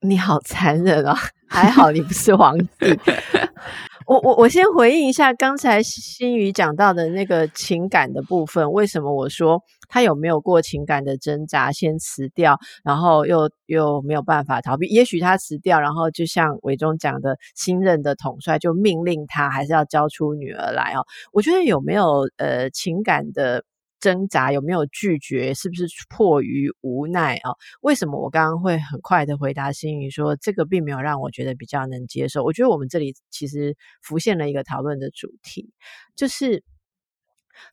[0.00, 1.16] 你好残忍啊！
[1.48, 2.66] 还好你不是皇帝。
[4.06, 14.86] 我我我先回应一下刚才心宇讲到的那个情感的部分，为什么我说他有没有过情感的挣扎，先辞掉，然后又又没有办法逃避？
[14.88, 21.06] 也许他辞掉，然后就像伟忠讲的，新任的统帅就命令他还是要交出女儿来哦。
[21.32, 23.64] 我觉得有没有呃情感的？
[24.04, 25.54] 挣扎有没有拒绝？
[25.54, 27.52] 是不是迫于无奈啊？
[27.80, 32.44] 为什么我刚刚会很快的回答心宇说这个并没有让我觉得比较能接受？
[32.44, 35.72] 我觉得我们这里其实浮现了一个讨论的主题，
[36.14, 36.62] 就是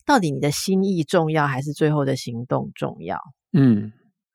[0.06, 3.20] 到底你的心意重要还是最后的行动重要？
[3.52, 3.92] 嗯，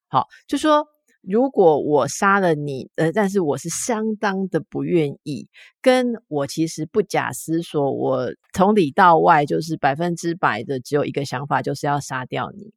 [0.09, 0.96] 好，就说。
[1.29, 5.49] 如果我杀了你，呃，但是我是相当的不愿意，
[5.83, 12.73] 跟我其实不假思索，我从里到外就是百分之百的只有一个想法，就是要杀掉你。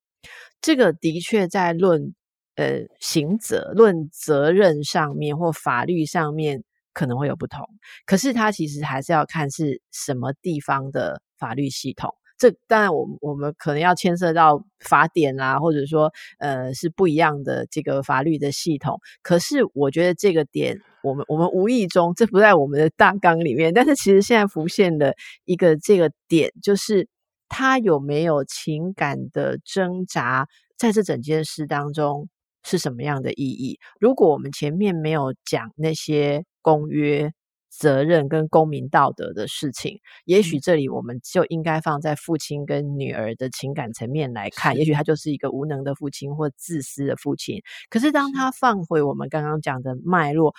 [0.62, 2.14] 这个的确在论
[2.56, 7.64] 呃刑责、论责任上面或法律上面可能会有不同，
[8.06, 12.14] 可是它其实还是要看是什么地方的法律系统。
[12.39, 18.97] 这当然，我们我们可能要牵涉到法典啊，或者说，呃，是不一样的这个法律的系统。
[19.21, 23.73] 可是，我觉得这个点，我们我们无意中，这不在我们的大纲里面。
[23.73, 27.10] 但是，其实现在浮现的一个这个点，就是
[27.49, 30.47] 他有没有情感的挣扎，
[30.78, 32.30] 在这整件事当中
[32.63, 33.78] 是什么样的意义？
[33.99, 37.34] 如果我们前面没有讲那些公约。
[37.70, 44.76] 责任跟公民道德的事情，也许这里我们就应该放在父亲跟女儿的情感层面来看。
[44.76, 47.62] 也许他就是一个无能的父亲或自私的父亲。
[47.90, 50.54] 可是当他放回我们刚刚讲的脉络，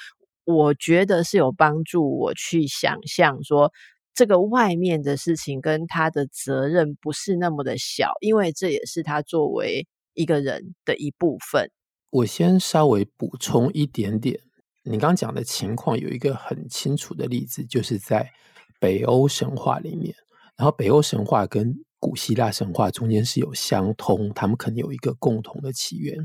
[0.45, 3.73] 我觉得是有帮助我去想象说，
[4.15, 11.71] 这个外面的事情跟他的责任不是那么的小，因为这也是他作为一个人的一部分。
[12.11, 14.41] 我先稍微补充一点点。
[14.83, 18.31] 你刚讲的情况有一个很清楚的例子，就是在
[18.79, 20.15] 北欧神话里面。
[20.57, 26.17] 然后北欧神话跟古希腊神话中间是有相通，他们可能有一个共同的起源。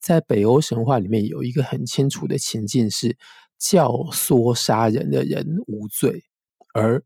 [0.00, 3.16] 在北欧神话里面有一个很清楚的情境是，
[3.58, 6.24] 教唆杀人的人无罪，
[6.74, 7.02] 而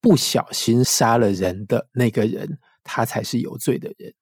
[0.00, 4.14] 不小心杀了人的那个人，他才是有罪的人。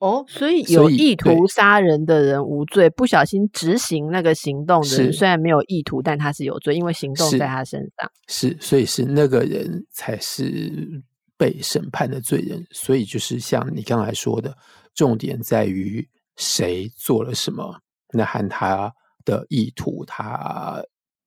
[0.00, 8.10] 哦，所以有意图杀人的人无罪，不小心执行那个行动的人虽然没有意图，但他是有罪，因为行动在他身上。
[8.26, 11.02] 是，是，所以是那个人才是
[11.36, 12.66] 被审判的罪人。
[12.70, 14.56] 所以就是像你刚才说的，
[14.94, 17.80] 重点在于谁做了什么，
[18.14, 18.90] 那和他
[19.26, 20.82] 的意图，他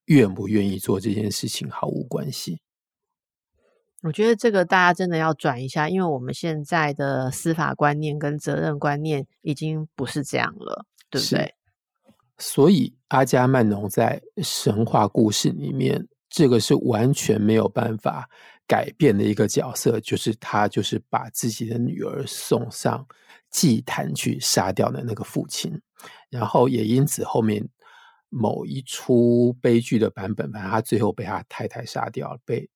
[0.05, 2.59] 愿不愿意做这件事情毫无关系。
[4.03, 11.55] 我觉得这个大家真的要转一下，因为我们现在的司法观念跟责任观念已经不是这样了，对不对？
[12.37, 18.29] 所以阿加曼农在神话故事里面，这个是完全没有办法
[18.67, 23.07] 改变的一个角色，就是他就是把自己的女儿送上
[23.49, 25.81] 祭坛去杀掉的那个父亲，
[26.29, 27.65] 然后也因此后面
[28.27, 32.69] 某一出悲剧的版本，反正他最后被他太太杀掉了，被。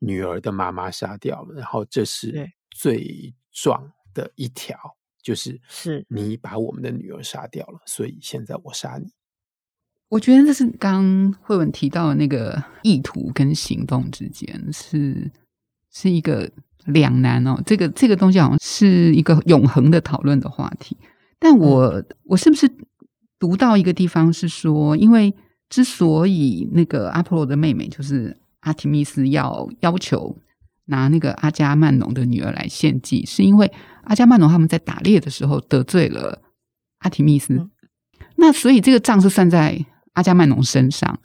[0.00, 4.78] 女儿的妈妈杀掉了，然后这是罪状的一条，
[5.20, 9.10] 就是是你把我们的女儿杀掉了，所以现在我杀你。
[10.08, 15.30] 我觉得这是刚慧文提到的那个意图跟行动之间是
[15.90, 16.48] 是一个
[16.86, 17.60] 两难哦。
[17.66, 20.96] 这个这个东西好像是一个永恒的讨论的话题。
[21.40, 22.70] 但我、嗯、我是不是
[23.38, 25.34] 读到一个地方是说，因为
[25.68, 28.36] 之所以那个阿波罗的妹妹就是。
[28.60, 30.36] 阿提密斯要要求
[30.86, 33.70] 拿那个阿伽曼农的女儿来献祭，是因为
[34.04, 36.42] 阿伽曼农他们在打猎的时候得罪了
[36.98, 37.54] 阿提密斯。
[37.54, 37.70] 嗯、
[38.36, 41.18] 那所以这个账是算在阿伽曼农身上。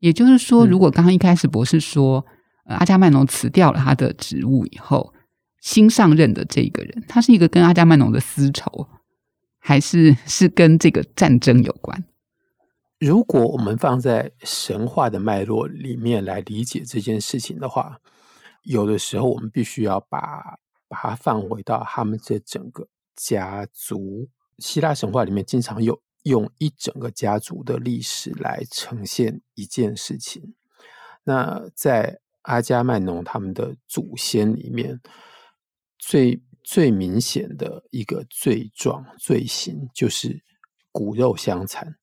[0.00, 2.24] 也就是说，如果刚刚一开始博士说，
[2.66, 5.12] 呃、阿伽曼农辞掉了他的职务以后，
[5.60, 8.88] 新上任的这个人，他是一个跟阿伽曼农的私仇，
[9.58, 12.04] 还是是跟这个战争有关？
[12.98, 18.00] 如果我们放在神话的脉络里面来理解这件事情的话，
[18.62, 20.58] 有的时候我们必须要把
[20.88, 24.28] 把它放回到他们这整个家族。
[24.58, 30.54] 希腊神话里面经常有用一整个家族的历史来呈现一件事情。
[31.22, 35.00] 那在阿伽曼农他们的祖先里面，
[35.98, 40.42] 最最明显的一个罪状罪行就是
[40.90, 41.96] 骨肉相残。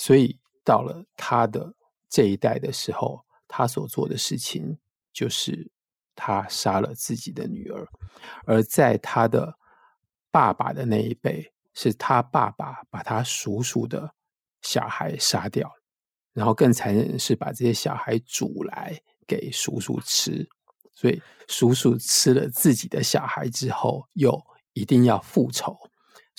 [0.00, 1.74] 所以到了他的
[2.08, 4.78] 这一代的时候，他所做的事情
[5.12, 5.70] 就是
[6.14, 7.84] 他杀了自己的女儿；
[8.46, 9.54] 而在他的
[10.30, 14.14] 爸爸的那一辈，是他爸爸把他叔叔的
[14.62, 15.70] 小孩杀掉，
[16.32, 20.48] 然后更残忍的是把这些小孩煮来给叔叔吃，
[20.94, 24.42] 所以叔叔吃了自己的小孩之后，又
[24.72, 25.76] 一定要复仇，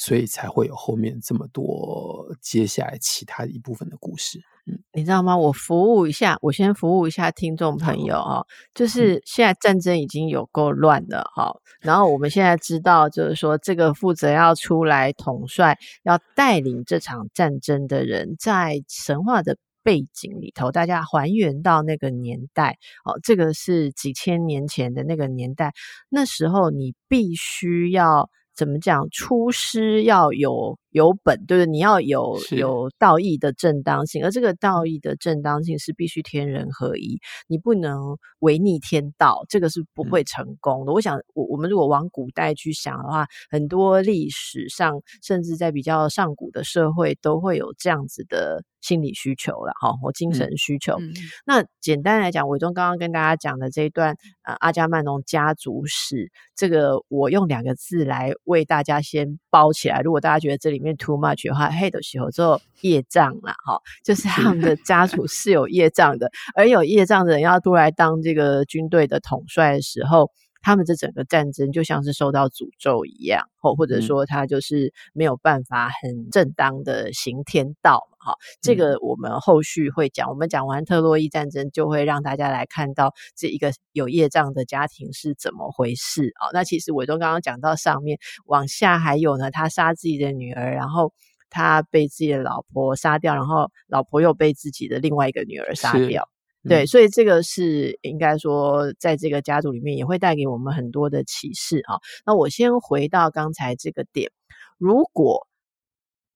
[0.01, 4.41] 所以才会有后面这么多接下来其他的一部分的故事。
[4.65, 5.37] 嗯，你知道吗？
[5.37, 25.73] 我服务一下，我先服务一下听众朋友啊、哦，就是现在战争已经有够乱了哈、哦，然后我们现在知道，就是说这个负责要出来统帅、要带领这场战争的人，在神话的背景里头，大家还原到那个年代哦，这个是几千年前的那个年代，
[26.09, 29.07] 那时候你必须要怎么讲？
[29.11, 30.77] 出师要有。
[30.91, 31.71] 有本，对不对？
[31.71, 40.91] 你要有有道义的正当性，而这个道义的正当性是必须天人合一，你不能违逆天道，这个是不会成功的。
[40.91, 50.95] 嗯、我想，我我们如果往古代去想的话，很多历史上，甚至在比较上古的社会，都会有这样子的心理需求了，哈，或精神需求。
[50.99, 51.13] 嗯嗯、
[51.45, 60.01] 那简单来讲，伟忠刚刚跟大家讲的这一段，呃，阿加曼农家族史，这个我用两个字来为大家先包起来。
[60.01, 70.31] 如果大家觉得这，里面 too much 的话，嘿的时候做业障啦，哈，就是他们的家族是有业障的，而有业障的人要都来当这个军队的统帅的时候，
[70.61, 78.07] 他们这整个战争就像是受到诅咒一样，或或者说他就是没有办法很正当的行天道。
[78.23, 80.29] 好，这个我们后续会讲。
[80.29, 86.53] 我们讲完特洛伊战争，就会让大家来看到这一个有业障的家庭是怎么回事啊。
[86.53, 91.11] 那其实伟忠刚刚讲到上面，往下还有呢，他杀自己的女儿，然后
[91.49, 96.29] 他被自己的老婆杀掉，然后老婆又被自己的另外一个女儿杀掉。
[96.63, 101.99] 嗯、对，所以这个是应该说，在这个家族里面也会带给我们很多的启示啊。
[102.25, 104.31] 那我先回到刚才这个点，
[104.77, 105.47] 如果。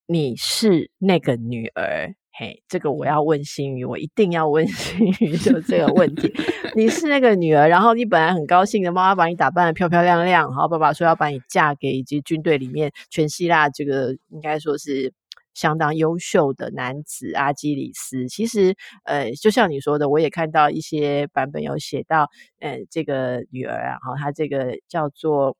[0.07, 6.31] 你是那个女儿，嘿，这个我要问心宇，我一定要问 心宇就 这个问题。
[6.75, 15.11] 你是那个女儿，然后你本来很高兴的，妈妈把你打扮得漂漂亮亮，然后爸爸说要把你嫁给以及军队里面全希腊这个应该说是
[15.55, 18.27] 相当优秀的男子阿基里斯。
[18.27, 18.75] 其实，
[19.05, 22.29] 呃，就像你说的，我也看到一些版本有写到，
[22.59, 25.57] 呃，这个女儿啊，哈，她这个叫做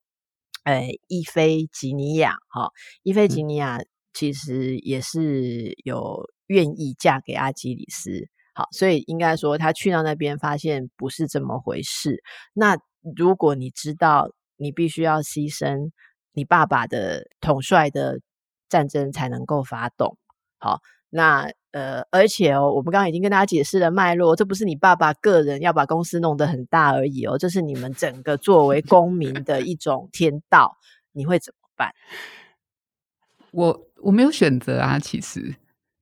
[0.66, 2.70] 呃伊菲吉尼亚，哈，
[3.02, 3.78] 伊菲吉尼亚。
[3.78, 3.88] 嗯
[4.18, 12.24] 其实也是有愿意嫁给阿基里斯，好，所以应该说他去到那边发现不是这么回事。
[12.54, 12.78] 那
[13.18, 15.92] 如果你知道你必须要牺牲
[16.32, 18.22] 你爸爸的统帅的
[18.70, 20.18] 战争才能够发动，
[20.58, 30.78] 好，那呃，而且哦，我们刚刚已经跟大家解释了脉络，这不是你爸爸个人要把公司弄得很大而已哦，这是你们整个作为公民的一种天道，
[31.12, 31.94] 你会怎么办？
[33.52, 35.56] 我我没有选择啊，其实，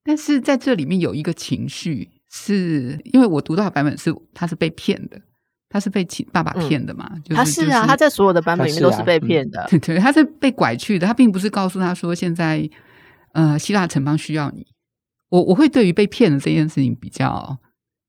[0.03, 5.21] 但是在这里面有一个情绪，是因为我读到的版本是他是被骗的，
[5.73, 7.09] 他是被爸爸骗的嘛？
[7.15, 12.69] 嗯就是、他是啊，就是、他在所有的版本里面都是被骗的，对、啊嗯、对，他是被拐去的，他并不是告诉他说现在
[13.33, 14.67] 呃希腊城邦需要你，
[15.29, 17.57] 我我会对于被骗的这件事情比较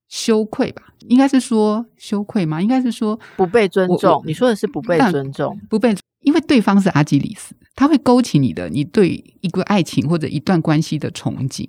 [0.07, 0.83] 羞愧吧？
[1.07, 2.61] 应该是说羞愧吗？
[2.61, 4.21] 应该是说不被尊重？
[4.27, 7.55] 你说的是不被尊重，不被，因为对方是阿基里斯。
[7.75, 11.67] 他会勾起你的，你对一个爱情或者一段关系的憧憬，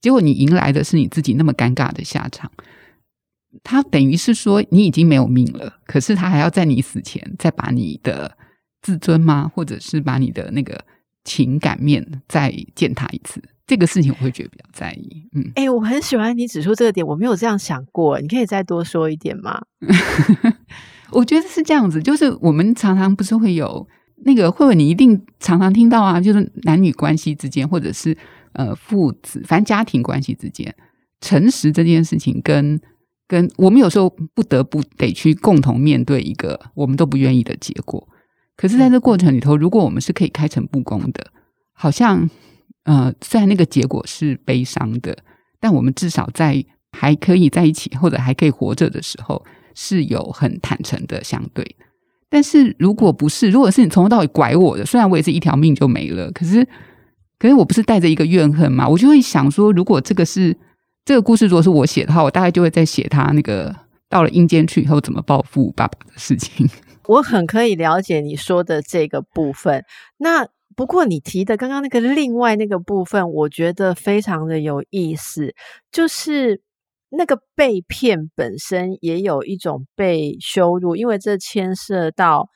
[0.00, 2.50] 结果你迎来的是你自己那么尴尬的下场。
[3.62, 8.36] 他等于是说你已经没有命了，可是他还要在你死前再把你的
[8.82, 9.50] 自尊吗？
[9.54, 10.84] 或者是把你的那个
[11.24, 13.42] 情感面再践踏一次？
[13.66, 15.26] 这个事情我会觉得比较在意。
[15.34, 19.62] 嗯，哎、欸，我很喜欢你指出这个点，我没有这样想过，你可以再多说一点吗？
[21.12, 23.86] 我觉得是这样子，就是我们常常不是会有。
[24.26, 28.16] 那个慧慧，你一定常常听到啊，就是男女关系之间，或者是
[28.52, 30.74] 呃父子，反正家庭关系之间，
[31.20, 32.80] 诚实这件事情跟，
[33.26, 38.06] 跟我们有时候不得不得去共同面对一个我们都不愿意的结果。
[38.56, 41.26] 可是，在这过程里头，如果我们是可以开诚布公的，
[41.72, 42.28] 好像
[42.84, 45.16] 呃，虽然那个结果是悲伤的，
[45.58, 49.44] 但我们至少在还可以在一起，或者还可以活着的时候，
[49.74, 51.76] 是有很坦诚的相对。
[52.28, 56.64] 但是如果不是，如果是你从头到尾拐我的，虽然我也是一条命就没了，可是，
[57.38, 58.88] 可是我不是带着一个怨恨嘛？
[58.88, 60.56] 我就会想说，如果这个是
[61.04, 63.74] 这个故事，如果是我写的话，我大概就会在写他那个
[64.08, 66.68] 到了阴间去以后怎么报复爸爸的事情。
[67.06, 69.84] 我很可以了解你说的这个部分。
[70.16, 75.54] 那不过你提的刚刚那个另外那个部分，我觉得非常的有意思，
[75.90, 76.62] 就是。
[77.16, 82.48] 那个被骗本身也有一种被羞辱，因为这牵涉到，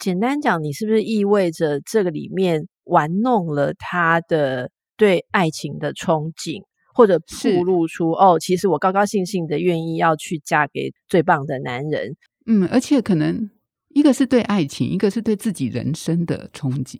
[0.00, 12.16] 简单讲，你是不是意味着这个里面玩弄了他的对爱情的憧憬，或者暴露出哦，其实我高高兴兴的愿意要去嫁给最棒的男人。
[12.46, 13.50] 嗯，而且可能
[13.90, 16.96] 一个是对爱情，一个是对自己人生的憧憬。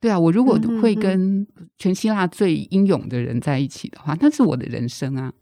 [0.00, 5.32] 对啊，我如果会跟全希腊最英勇的人在一起的话，那是我的人生啊。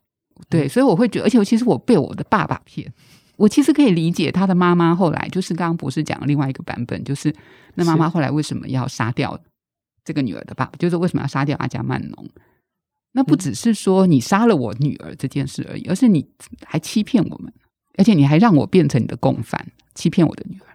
[0.48, 2.92] 对，所以我会觉得，而且我其实我被我的爸爸骗。
[3.36, 7.34] 我其实可以理解他的妈妈后来，就是刚刚博士讲的另外一个版本，就是
[7.74, 9.38] 那妈妈后来为什么要杀掉
[10.04, 12.30] 这个女儿的爸爸，就是为什么要杀掉阿加曼农？
[13.16, 16.24] 那不只是说你杀了我女儿这件事而已，而是你
[16.64, 17.52] 还欺骗我们，
[17.96, 20.66] 而且你还让我变成你的共犯，欺骗我的女儿。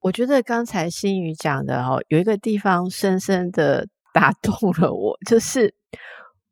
[0.00, 5.74] 我觉得刚才心宇讲的哦，有一个地方深深的打动了我，就是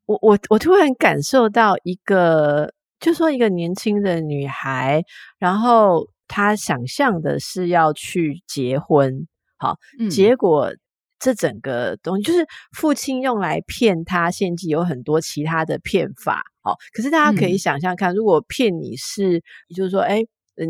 [0.07, 2.75] 我我我突然感受到一个。
[3.01, 5.01] 就说一个年轻的女孩，
[5.39, 10.73] 然后她想象的是要去结婚，好，嗯、结果
[11.19, 19.43] 这整个东西就是父亲用来骗他献祭，有很多其他的骗法，好，可是大家可以想象看，嗯、如果骗你是，
[19.75, 20.23] 就是说，哎，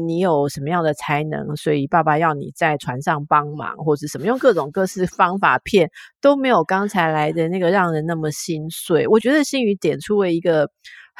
[0.07, 5.90] 你有什么样的才能，所以爸爸要你在船上帮忙，或者什么用各种各式方法骗，
[6.20, 9.07] 都没有刚才来的那个让人那么心碎。
[9.09, 10.70] 我觉得心宇点出了一个。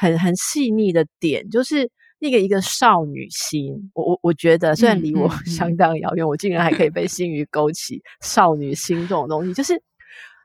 [0.01, 3.91] 很很细腻的点，就是那个一个少女心。
[3.93, 9.81] 我我我觉得，虽然离我相当遥远，嗯嗯嗯、我竟然还可以被心瑜勾起少女心这种东西，就是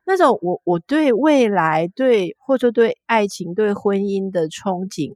[0.06, 5.14] 那种我我对未来、对或者对爱情、对婚姻的憧憬，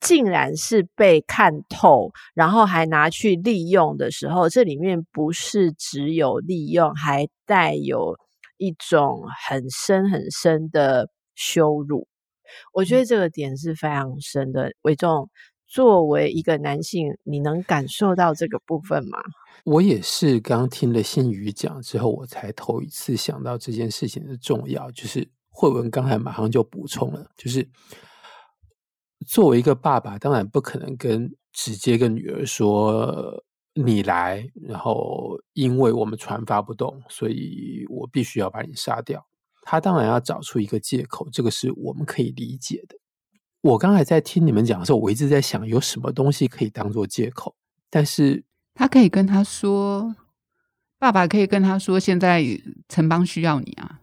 [0.00, 8.16] 竟然是被看透，然后还拿去利用的时候，这里面不是只有利用，还带有
[8.58, 12.06] 一种很深很深的羞辱。
[12.72, 15.28] 我觉得这个点是非常深的，伟忠，
[15.76, 19.18] 作为一个男性，你能感受到这个部分吗？
[19.64, 24.90] 我也是刚听了心瑜讲之后，我才头一次想到这件事情的重要。
[24.92, 27.68] 就是慧文刚才马上就补充了，就是
[29.26, 39.26] 作为一个爸爸，当然不可能跟直接跟女儿说你来，然后因为我们船发不动，所以我必须要把你杀掉。
[39.60, 42.96] 他当然要找出一个借口，这个是我们可以理解的。
[43.66, 47.54] 我刚才在听你们讲的时候，我一直在想有什么东西可以当做借口。
[47.90, 48.44] 但是
[48.74, 50.14] 他可以跟他说，
[50.98, 52.44] 爸爸可以跟他说，现在
[52.88, 54.00] 城邦需要你啊。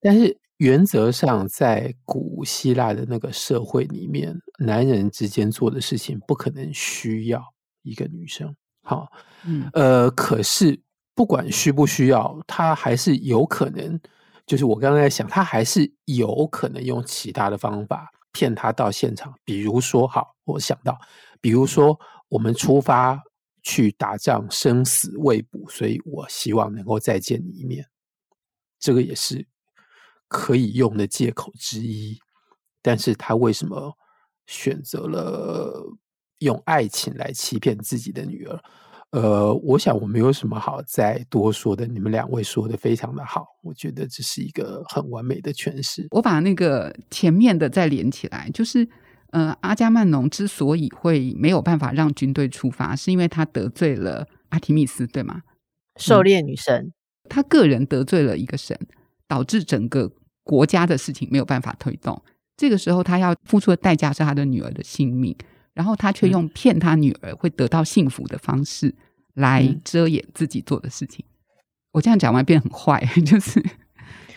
[0.00, 7.42] 但是原则上，在古希腊的那个社会里面，男人之间做的事情不可能需要
[7.82, 8.54] 一个女生。
[8.82, 9.10] 好，
[9.44, 10.78] 嗯，呃，可是
[11.14, 13.98] 不管需不需要，他还是有可能。
[14.46, 19.34] 就是我刚刚在想，他还是有可能用其他的方法骗他到现场。
[19.44, 21.00] 比如说，好，我想到，
[21.40, 23.18] 比如说我们出发
[23.62, 27.88] 去打仗，生死未卜，所以我希望能够再见你一面，
[28.78, 29.48] 这个也是
[30.28, 32.18] 可以用的借口之一。
[32.82, 33.96] 但是他为什么
[34.46, 35.96] 选择了
[36.40, 38.62] 用爱情来欺骗自己的女儿？
[39.16, 46.06] 呃，我想我没有什么好再多说的，你们两位说的非常的好，我觉得这是一个很完美的诠释。
[46.10, 48.86] 我把那个前面的再连起来，就是
[49.30, 55.40] 呃，阿加曼农之所以会没有办法让军队出发，是因为他得罪了阿提密斯，对吗？
[55.96, 56.92] 狩猎女神，嗯，
[57.30, 58.78] 他个人得罪了一个神，
[59.26, 60.12] 导致整个
[60.44, 62.22] 国家的事情没有办法推动。
[62.54, 65.34] 这个时候，他要付出的代价是他的女儿的性命。
[65.72, 68.94] 然后他却用骗他女儿会得到幸福的方式
[69.36, 71.24] 来遮掩自己做的事情。
[71.24, 71.32] 嗯、
[71.92, 73.64] 我这样讲完变很坏， 就是，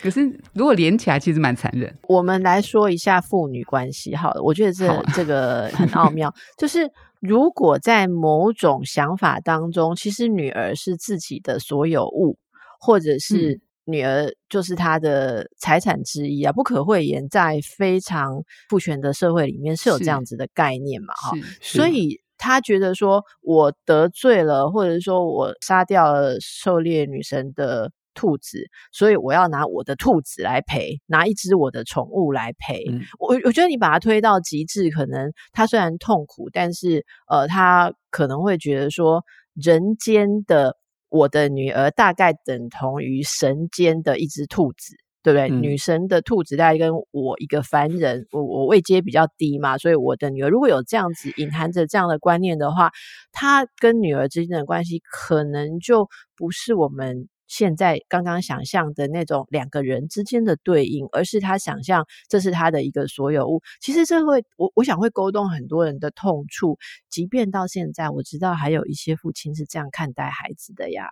[0.02, 0.22] 可是
[0.54, 1.94] 如果连起来，其实蛮残忍。
[2.08, 6.34] 我们来说一下父女关系，好了，我觉得这、啊、这个很奥妙。
[6.58, 6.90] 就是
[7.20, 12.38] 如果在某种想法当中，其实女儿是自己的所有物，
[12.80, 13.62] 或者是、嗯。
[13.90, 32.84] 女儿就是她的财产之一啊，不可讳言，在非常父权的社会里面是有这样子的概念嘛，哈，所以他觉得说我得罪了，或者说我杀掉了狩猎女神的兔子，所以我要拿我的兔子来赔，拿一只我的宠物来赔。
[32.90, 39.24] 嗯、我我觉得你把它推到极致，可能他虽然痛苦，但是呃，他可能会觉得说
[39.54, 40.76] 人间的。
[41.12, 44.94] 我的女儿大概等同于神间的一只兔子，
[45.24, 45.50] 对不对？
[45.50, 52.92] 嗯、女神的兔子大概跟我一个凡人，我我位阶比较低嘛，所以我的女儿如果有这样子隐含着这样的观念的话，
[53.32, 57.28] 她跟女儿之间的关系可能就不是我们。
[57.52, 63.64] 现在刚刚想象的那种两个人之间的对应，而是她想象这是她的一个所有物。
[63.82, 66.78] 其实这会，我我想会勾动很多人的痛处。
[67.10, 71.10] 即便到现在，我知道还有一些父亲是这样看待孩子的呀。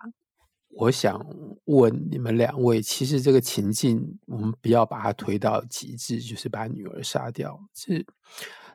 [0.70, 1.20] 我想
[1.64, 7.58] 问你们两位，其实这个情境，我们不要把它推到极致，就是把女儿杀掉。
[7.74, 8.06] 是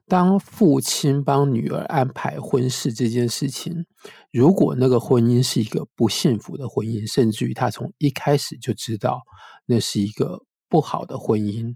[0.05, 3.85] 当父亲帮女儿安排婚事这件事情，
[4.31, 9.21] 如果那个婚姻是一个不幸福的婚姻，甚至于他从一开始就知道
[9.65, 11.73] 那是一个不好的婚姻，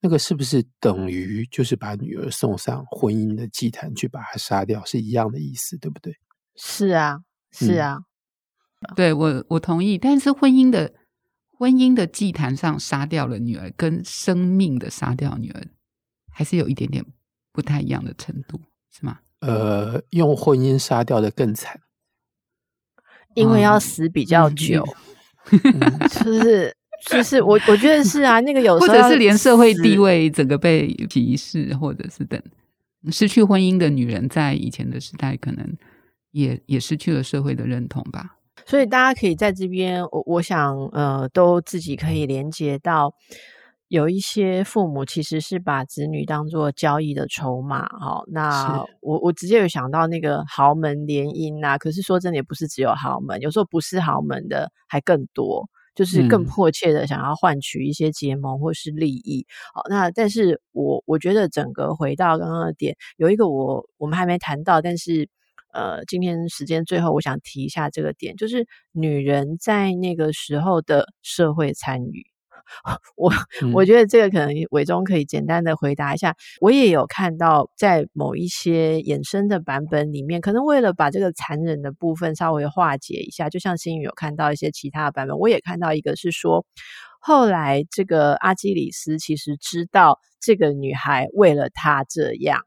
[0.00, 6.14] 那个是不是等于就是把女儿送上婚姻的祭坛去把她杀掉，是一样的意思，对不对？
[6.56, 7.96] 是啊，是啊。
[7.96, 8.04] 嗯
[8.96, 10.92] 对，我我同意，但是婚姻的
[11.50, 15.62] 婚姻的祭坛上杀掉了女儿，跟生命的杀掉女儿，
[16.32, 17.04] 还是有一点点
[17.52, 18.60] 不太一样的程度，
[18.90, 19.18] 是吗？
[19.40, 21.80] 呃，用婚姻杀掉的更惨，
[23.34, 24.82] 因为要死比较久，
[25.50, 26.74] 嗯、就是
[27.06, 32.42] 就是我我觉得是啊，那个有时候或者是连社会地位整个被歧视，或者是等
[33.10, 35.76] 失去婚姻的女人，在以前的时代，可能
[36.32, 38.36] 也也失去了社会的认同吧。
[38.70, 43.12] 所以大家可以在这边，我我想，呃，都自己可以连接到，
[43.88, 48.22] 有一些父母其实是把子女当做交易的筹码，哈。
[48.28, 59.44] 那我我直接有想到那个豪门联姻啊，可是说真的，也不是只有豪门，有时候不是豪门的还更多，就是更迫切的想要换取一些结盟或是利益。
[59.74, 65.28] 好，那但是我我觉得整个回到刚刚的点，有一个我我们还没谈到，但是。
[65.72, 72.24] 呃，今天时间最后，我想提一下这个点，就是女人在那个时候的社会参与。
[73.16, 76.36] 我、嗯、我觉得这个可能伟忠可以简单的回答一下。
[76.60, 86.64] 我也有看到，在某一些衍生的版本里面，可能为了把这个残忍的部分稍微化解一下，就像星宇有看到一些其他的版本，我也看到一个是说，
[87.18, 92.60] 后来这个阿基里斯其实知道这个女孩为了他这样，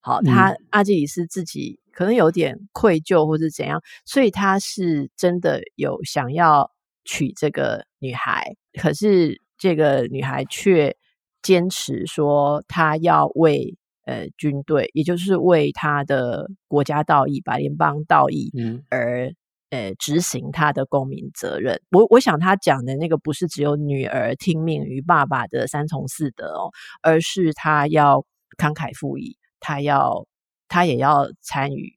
[0.00, 1.80] 好，他、嗯、阿基里斯自己。
[1.96, 6.70] 可能有点愧疚或者怎样，所以他是真的有想要
[7.06, 10.94] 娶这个女孩，可是这个女孩却
[11.40, 19.32] 坚持说她要为呃军队，也就是为她的国家道义白，联邦道义，嗯，而
[19.70, 21.80] 呃执行她的公民责任。
[21.90, 26.70] 我我想他讲的那个不是只有女儿听命于爸爸的三从四德哦，
[27.00, 28.26] 而是他要
[28.58, 30.26] 慷慨赴义，他要。
[30.68, 31.96] 他也要参与，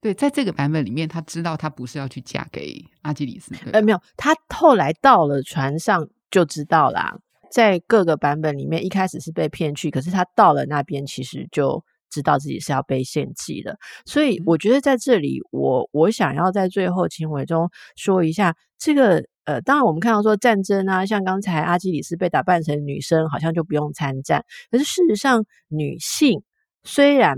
[0.00, 7.16] 对，在这个版本里面，他知道他不是要去嫁给阿基里斯，呃，没有，他后来到了船上就知道啦。
[7.50, 13.78] 在各个版本里面，一开始是被骗去，可是他到了那边，其实就知道自己是要被献祭的。
[14.04, 19.24] 所以，我觉得在这里，我我想要在最后请伟忠说一下这个。
[19.46, 24.44] 呃，当然，我们看到说战争啊，像刚才阿基里斯被打扮成女生，好像就不用参战。
[24.72, 26.42] 可是事实上，女性
[26.82, 27.36] 虽然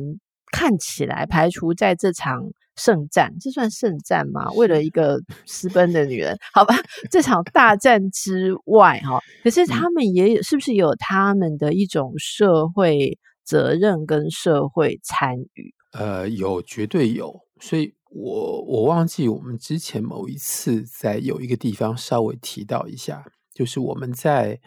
[0.52, 2.42] 看起来排除在这场
[2.76, 4.50] 圣战，这算圣战吗？
[4.52, 6.76] 为了一个私奔的女人，好吧，
[7.10, 15.74] 这场大战之外，哈，可是他们也有，是不是有他们的一种社会责任跟社会参与？
[15.92, 17.40] 呃，有，绝对有。
[17.60, 24.60] 所以我我忘记我们之前某一次在有一个地方稍微提到一下，就是我们在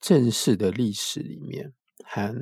[0.00, 1.72] 正式的历史里面。
[2.06, 2.34] 和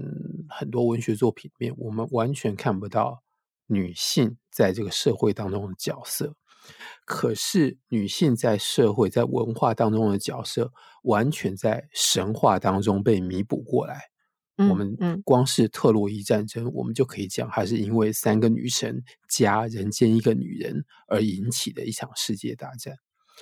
[0.48, 3.22] 很多文学作品里面，我们完全看不到
[3.66, 6.34] 女性在这个社会当中的角色。
[7.04, 14.02] 可是，女性在社会、在文化当中的角色，完全在神话当中被弥补过来。
[14.58, 22.94] 嗯、我们光是特洛伊战争，我们就可以讲，还是因为三个女神加人间一个女人而引起的一场世界大战。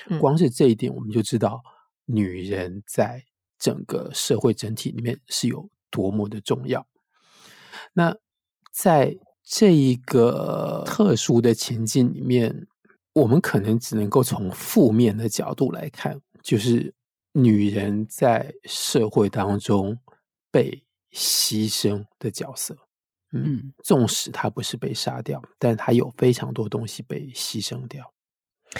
[0.09, 1.61] 嗯、光是这一点，我们就知道
[2.07, 3.25] 女人在
[3.59, 5.69] 整个社会整体里面是有。
[5.91, 6.87] 多么的重要！
[7.93, 8.17] 那
[8.73, 12.67] 在这一个特殊的情境里面，
[13.13, 16.95] 我们可能只能够从负面的角度来看，就是
[17.33, 19.99] 女人在社会当中
[20.51, 22.77] 被牺牲的角色。
[23.33, 28.13] 嗯，纵使她不是被杀掉，但她有非常多东西被牺牲掉。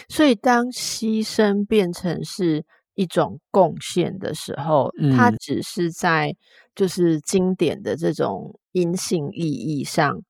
[0.09, 2.65] 所以，当牺牲变成是
[3.01, 6.37] 一种贡献的时候，它只是在
[6.75, 10.21] 就是经典的这种阴性意义上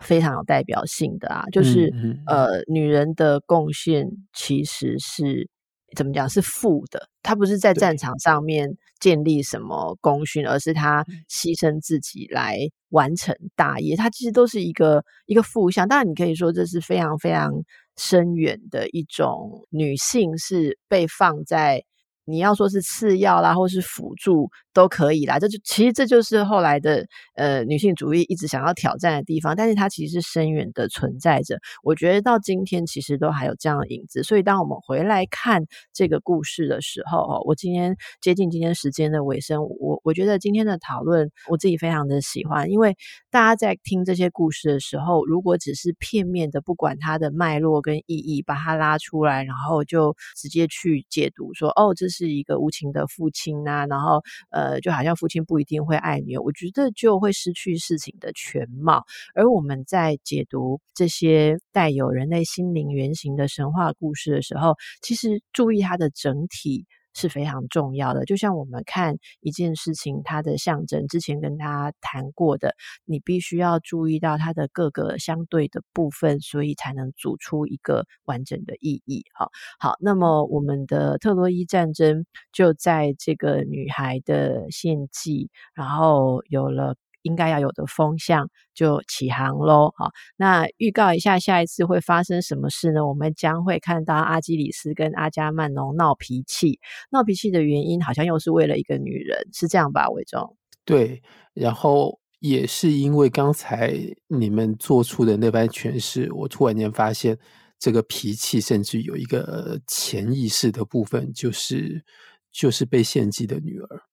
[0.00, 1.94] 非常有代表性的啊，就是
[2.26, 5.48] 呃，女人的贡献其实是
[5.94, 6.28] 怎么讲？
[6.28, 12.58] 是负的，她不是在战场上面建立什么功勋，而是她牺牲自己来
[12.88, 15.86] 完成大业，它其实都是一个一个负向。
[15.86, 17.52] 当然，你可以说这是非常非常
[17.96, 21.84] 深远的一种女性是被放在。
[22.26, 25.38] 你要说是次要啦，或是辅助都可以啦。
[25.38, 31.58] 这就其实这就是后来的呃女性主义一直想要挑战的地方，但是它其实是深远的存在着。
[31.82, 34.22] 我觉得到今天其实都还有这样的影子。
[34.22, 35.64] 所以当我们回来看
[35.94, 42.94] 这个故事的时候，哦我今天接近今天时间的尾声，我我觉得今天的讨论我自己非常的喜欢，因为
[43.30, 59.04] 大家在听这些故事的时候，如果只是片面的不管它的脉络跟意义，把它拉出来，然后就直接去解读说，哦，这是一个无情的父亲呐、啊，然后呃，呃就好像父亲不一定会爱你，我觉得就会失去事情的全貌。
[59.34, 66.86] 而我们在解读这些带有人类心灵原型的神话故事的时候，其实注意它的整体。
[67.16, 79.24] 是非常重要的，就像我们看一件事情，它的象征，之前跟他谈过的，你必须要注意到它的各个相对的部分，所以才能组出一个完整的意义。
[79.34, 79.50] 好，
[79.80, 86.94] 好，那么我们的特洛伊战争就在这个女孩的献祭，然后有了。
[87.26, 93.06] 应该要有的风向就起航喽，好，那预告一下下一次会发生什么事呢？
[93.06, 96.78] 我们将会看到阿基里斯跟阿伽曼农闹脾气，
[97.10, 100.08] 闹脾气的原因好像又是为了一个女人，是这样吧？
[100.08, 100.56] 伟忠？
[100.84, 101.20] 对，
[101.52, 103.92] 然后也是因为刚才
[104.28, 107.36] 你们做出的那番诠释，我突然间发现
[107.78, 112.04] 这个脾气甚至有一个潜意识的部分，就是
[112.52, 114.05] 就是被献祭的女儿。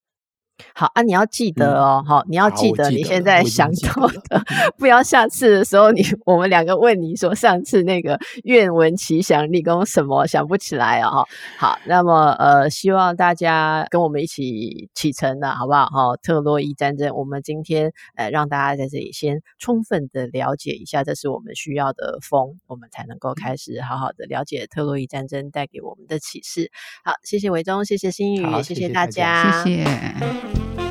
[0.74, 4.42] 好啊，你要记得哦，好、嗯，你要记得，你现在想到的，
[4.78, 11.10] 不要下次的时候你我们两个问你说上次那个愿闻其详，立功什么想不起来啊？
[11.10, 11.26] 哈，
[11.58, 15.86] 好，那么呃，希望大家跟我们一起启程了，好不好？
[15.86, 26.70] 哈，特洛伊战争，我们今天呃让大家在这里先充分的了解一下，这是我们需要的风，我们才能够开始好好的了解特洛伊战争带给我们的启示。
[27.04, 29.64] 好，谢谢伟忠，谢谢心宇，谢谢大家。
[29.64, 30.83] 谢谢 Thank you.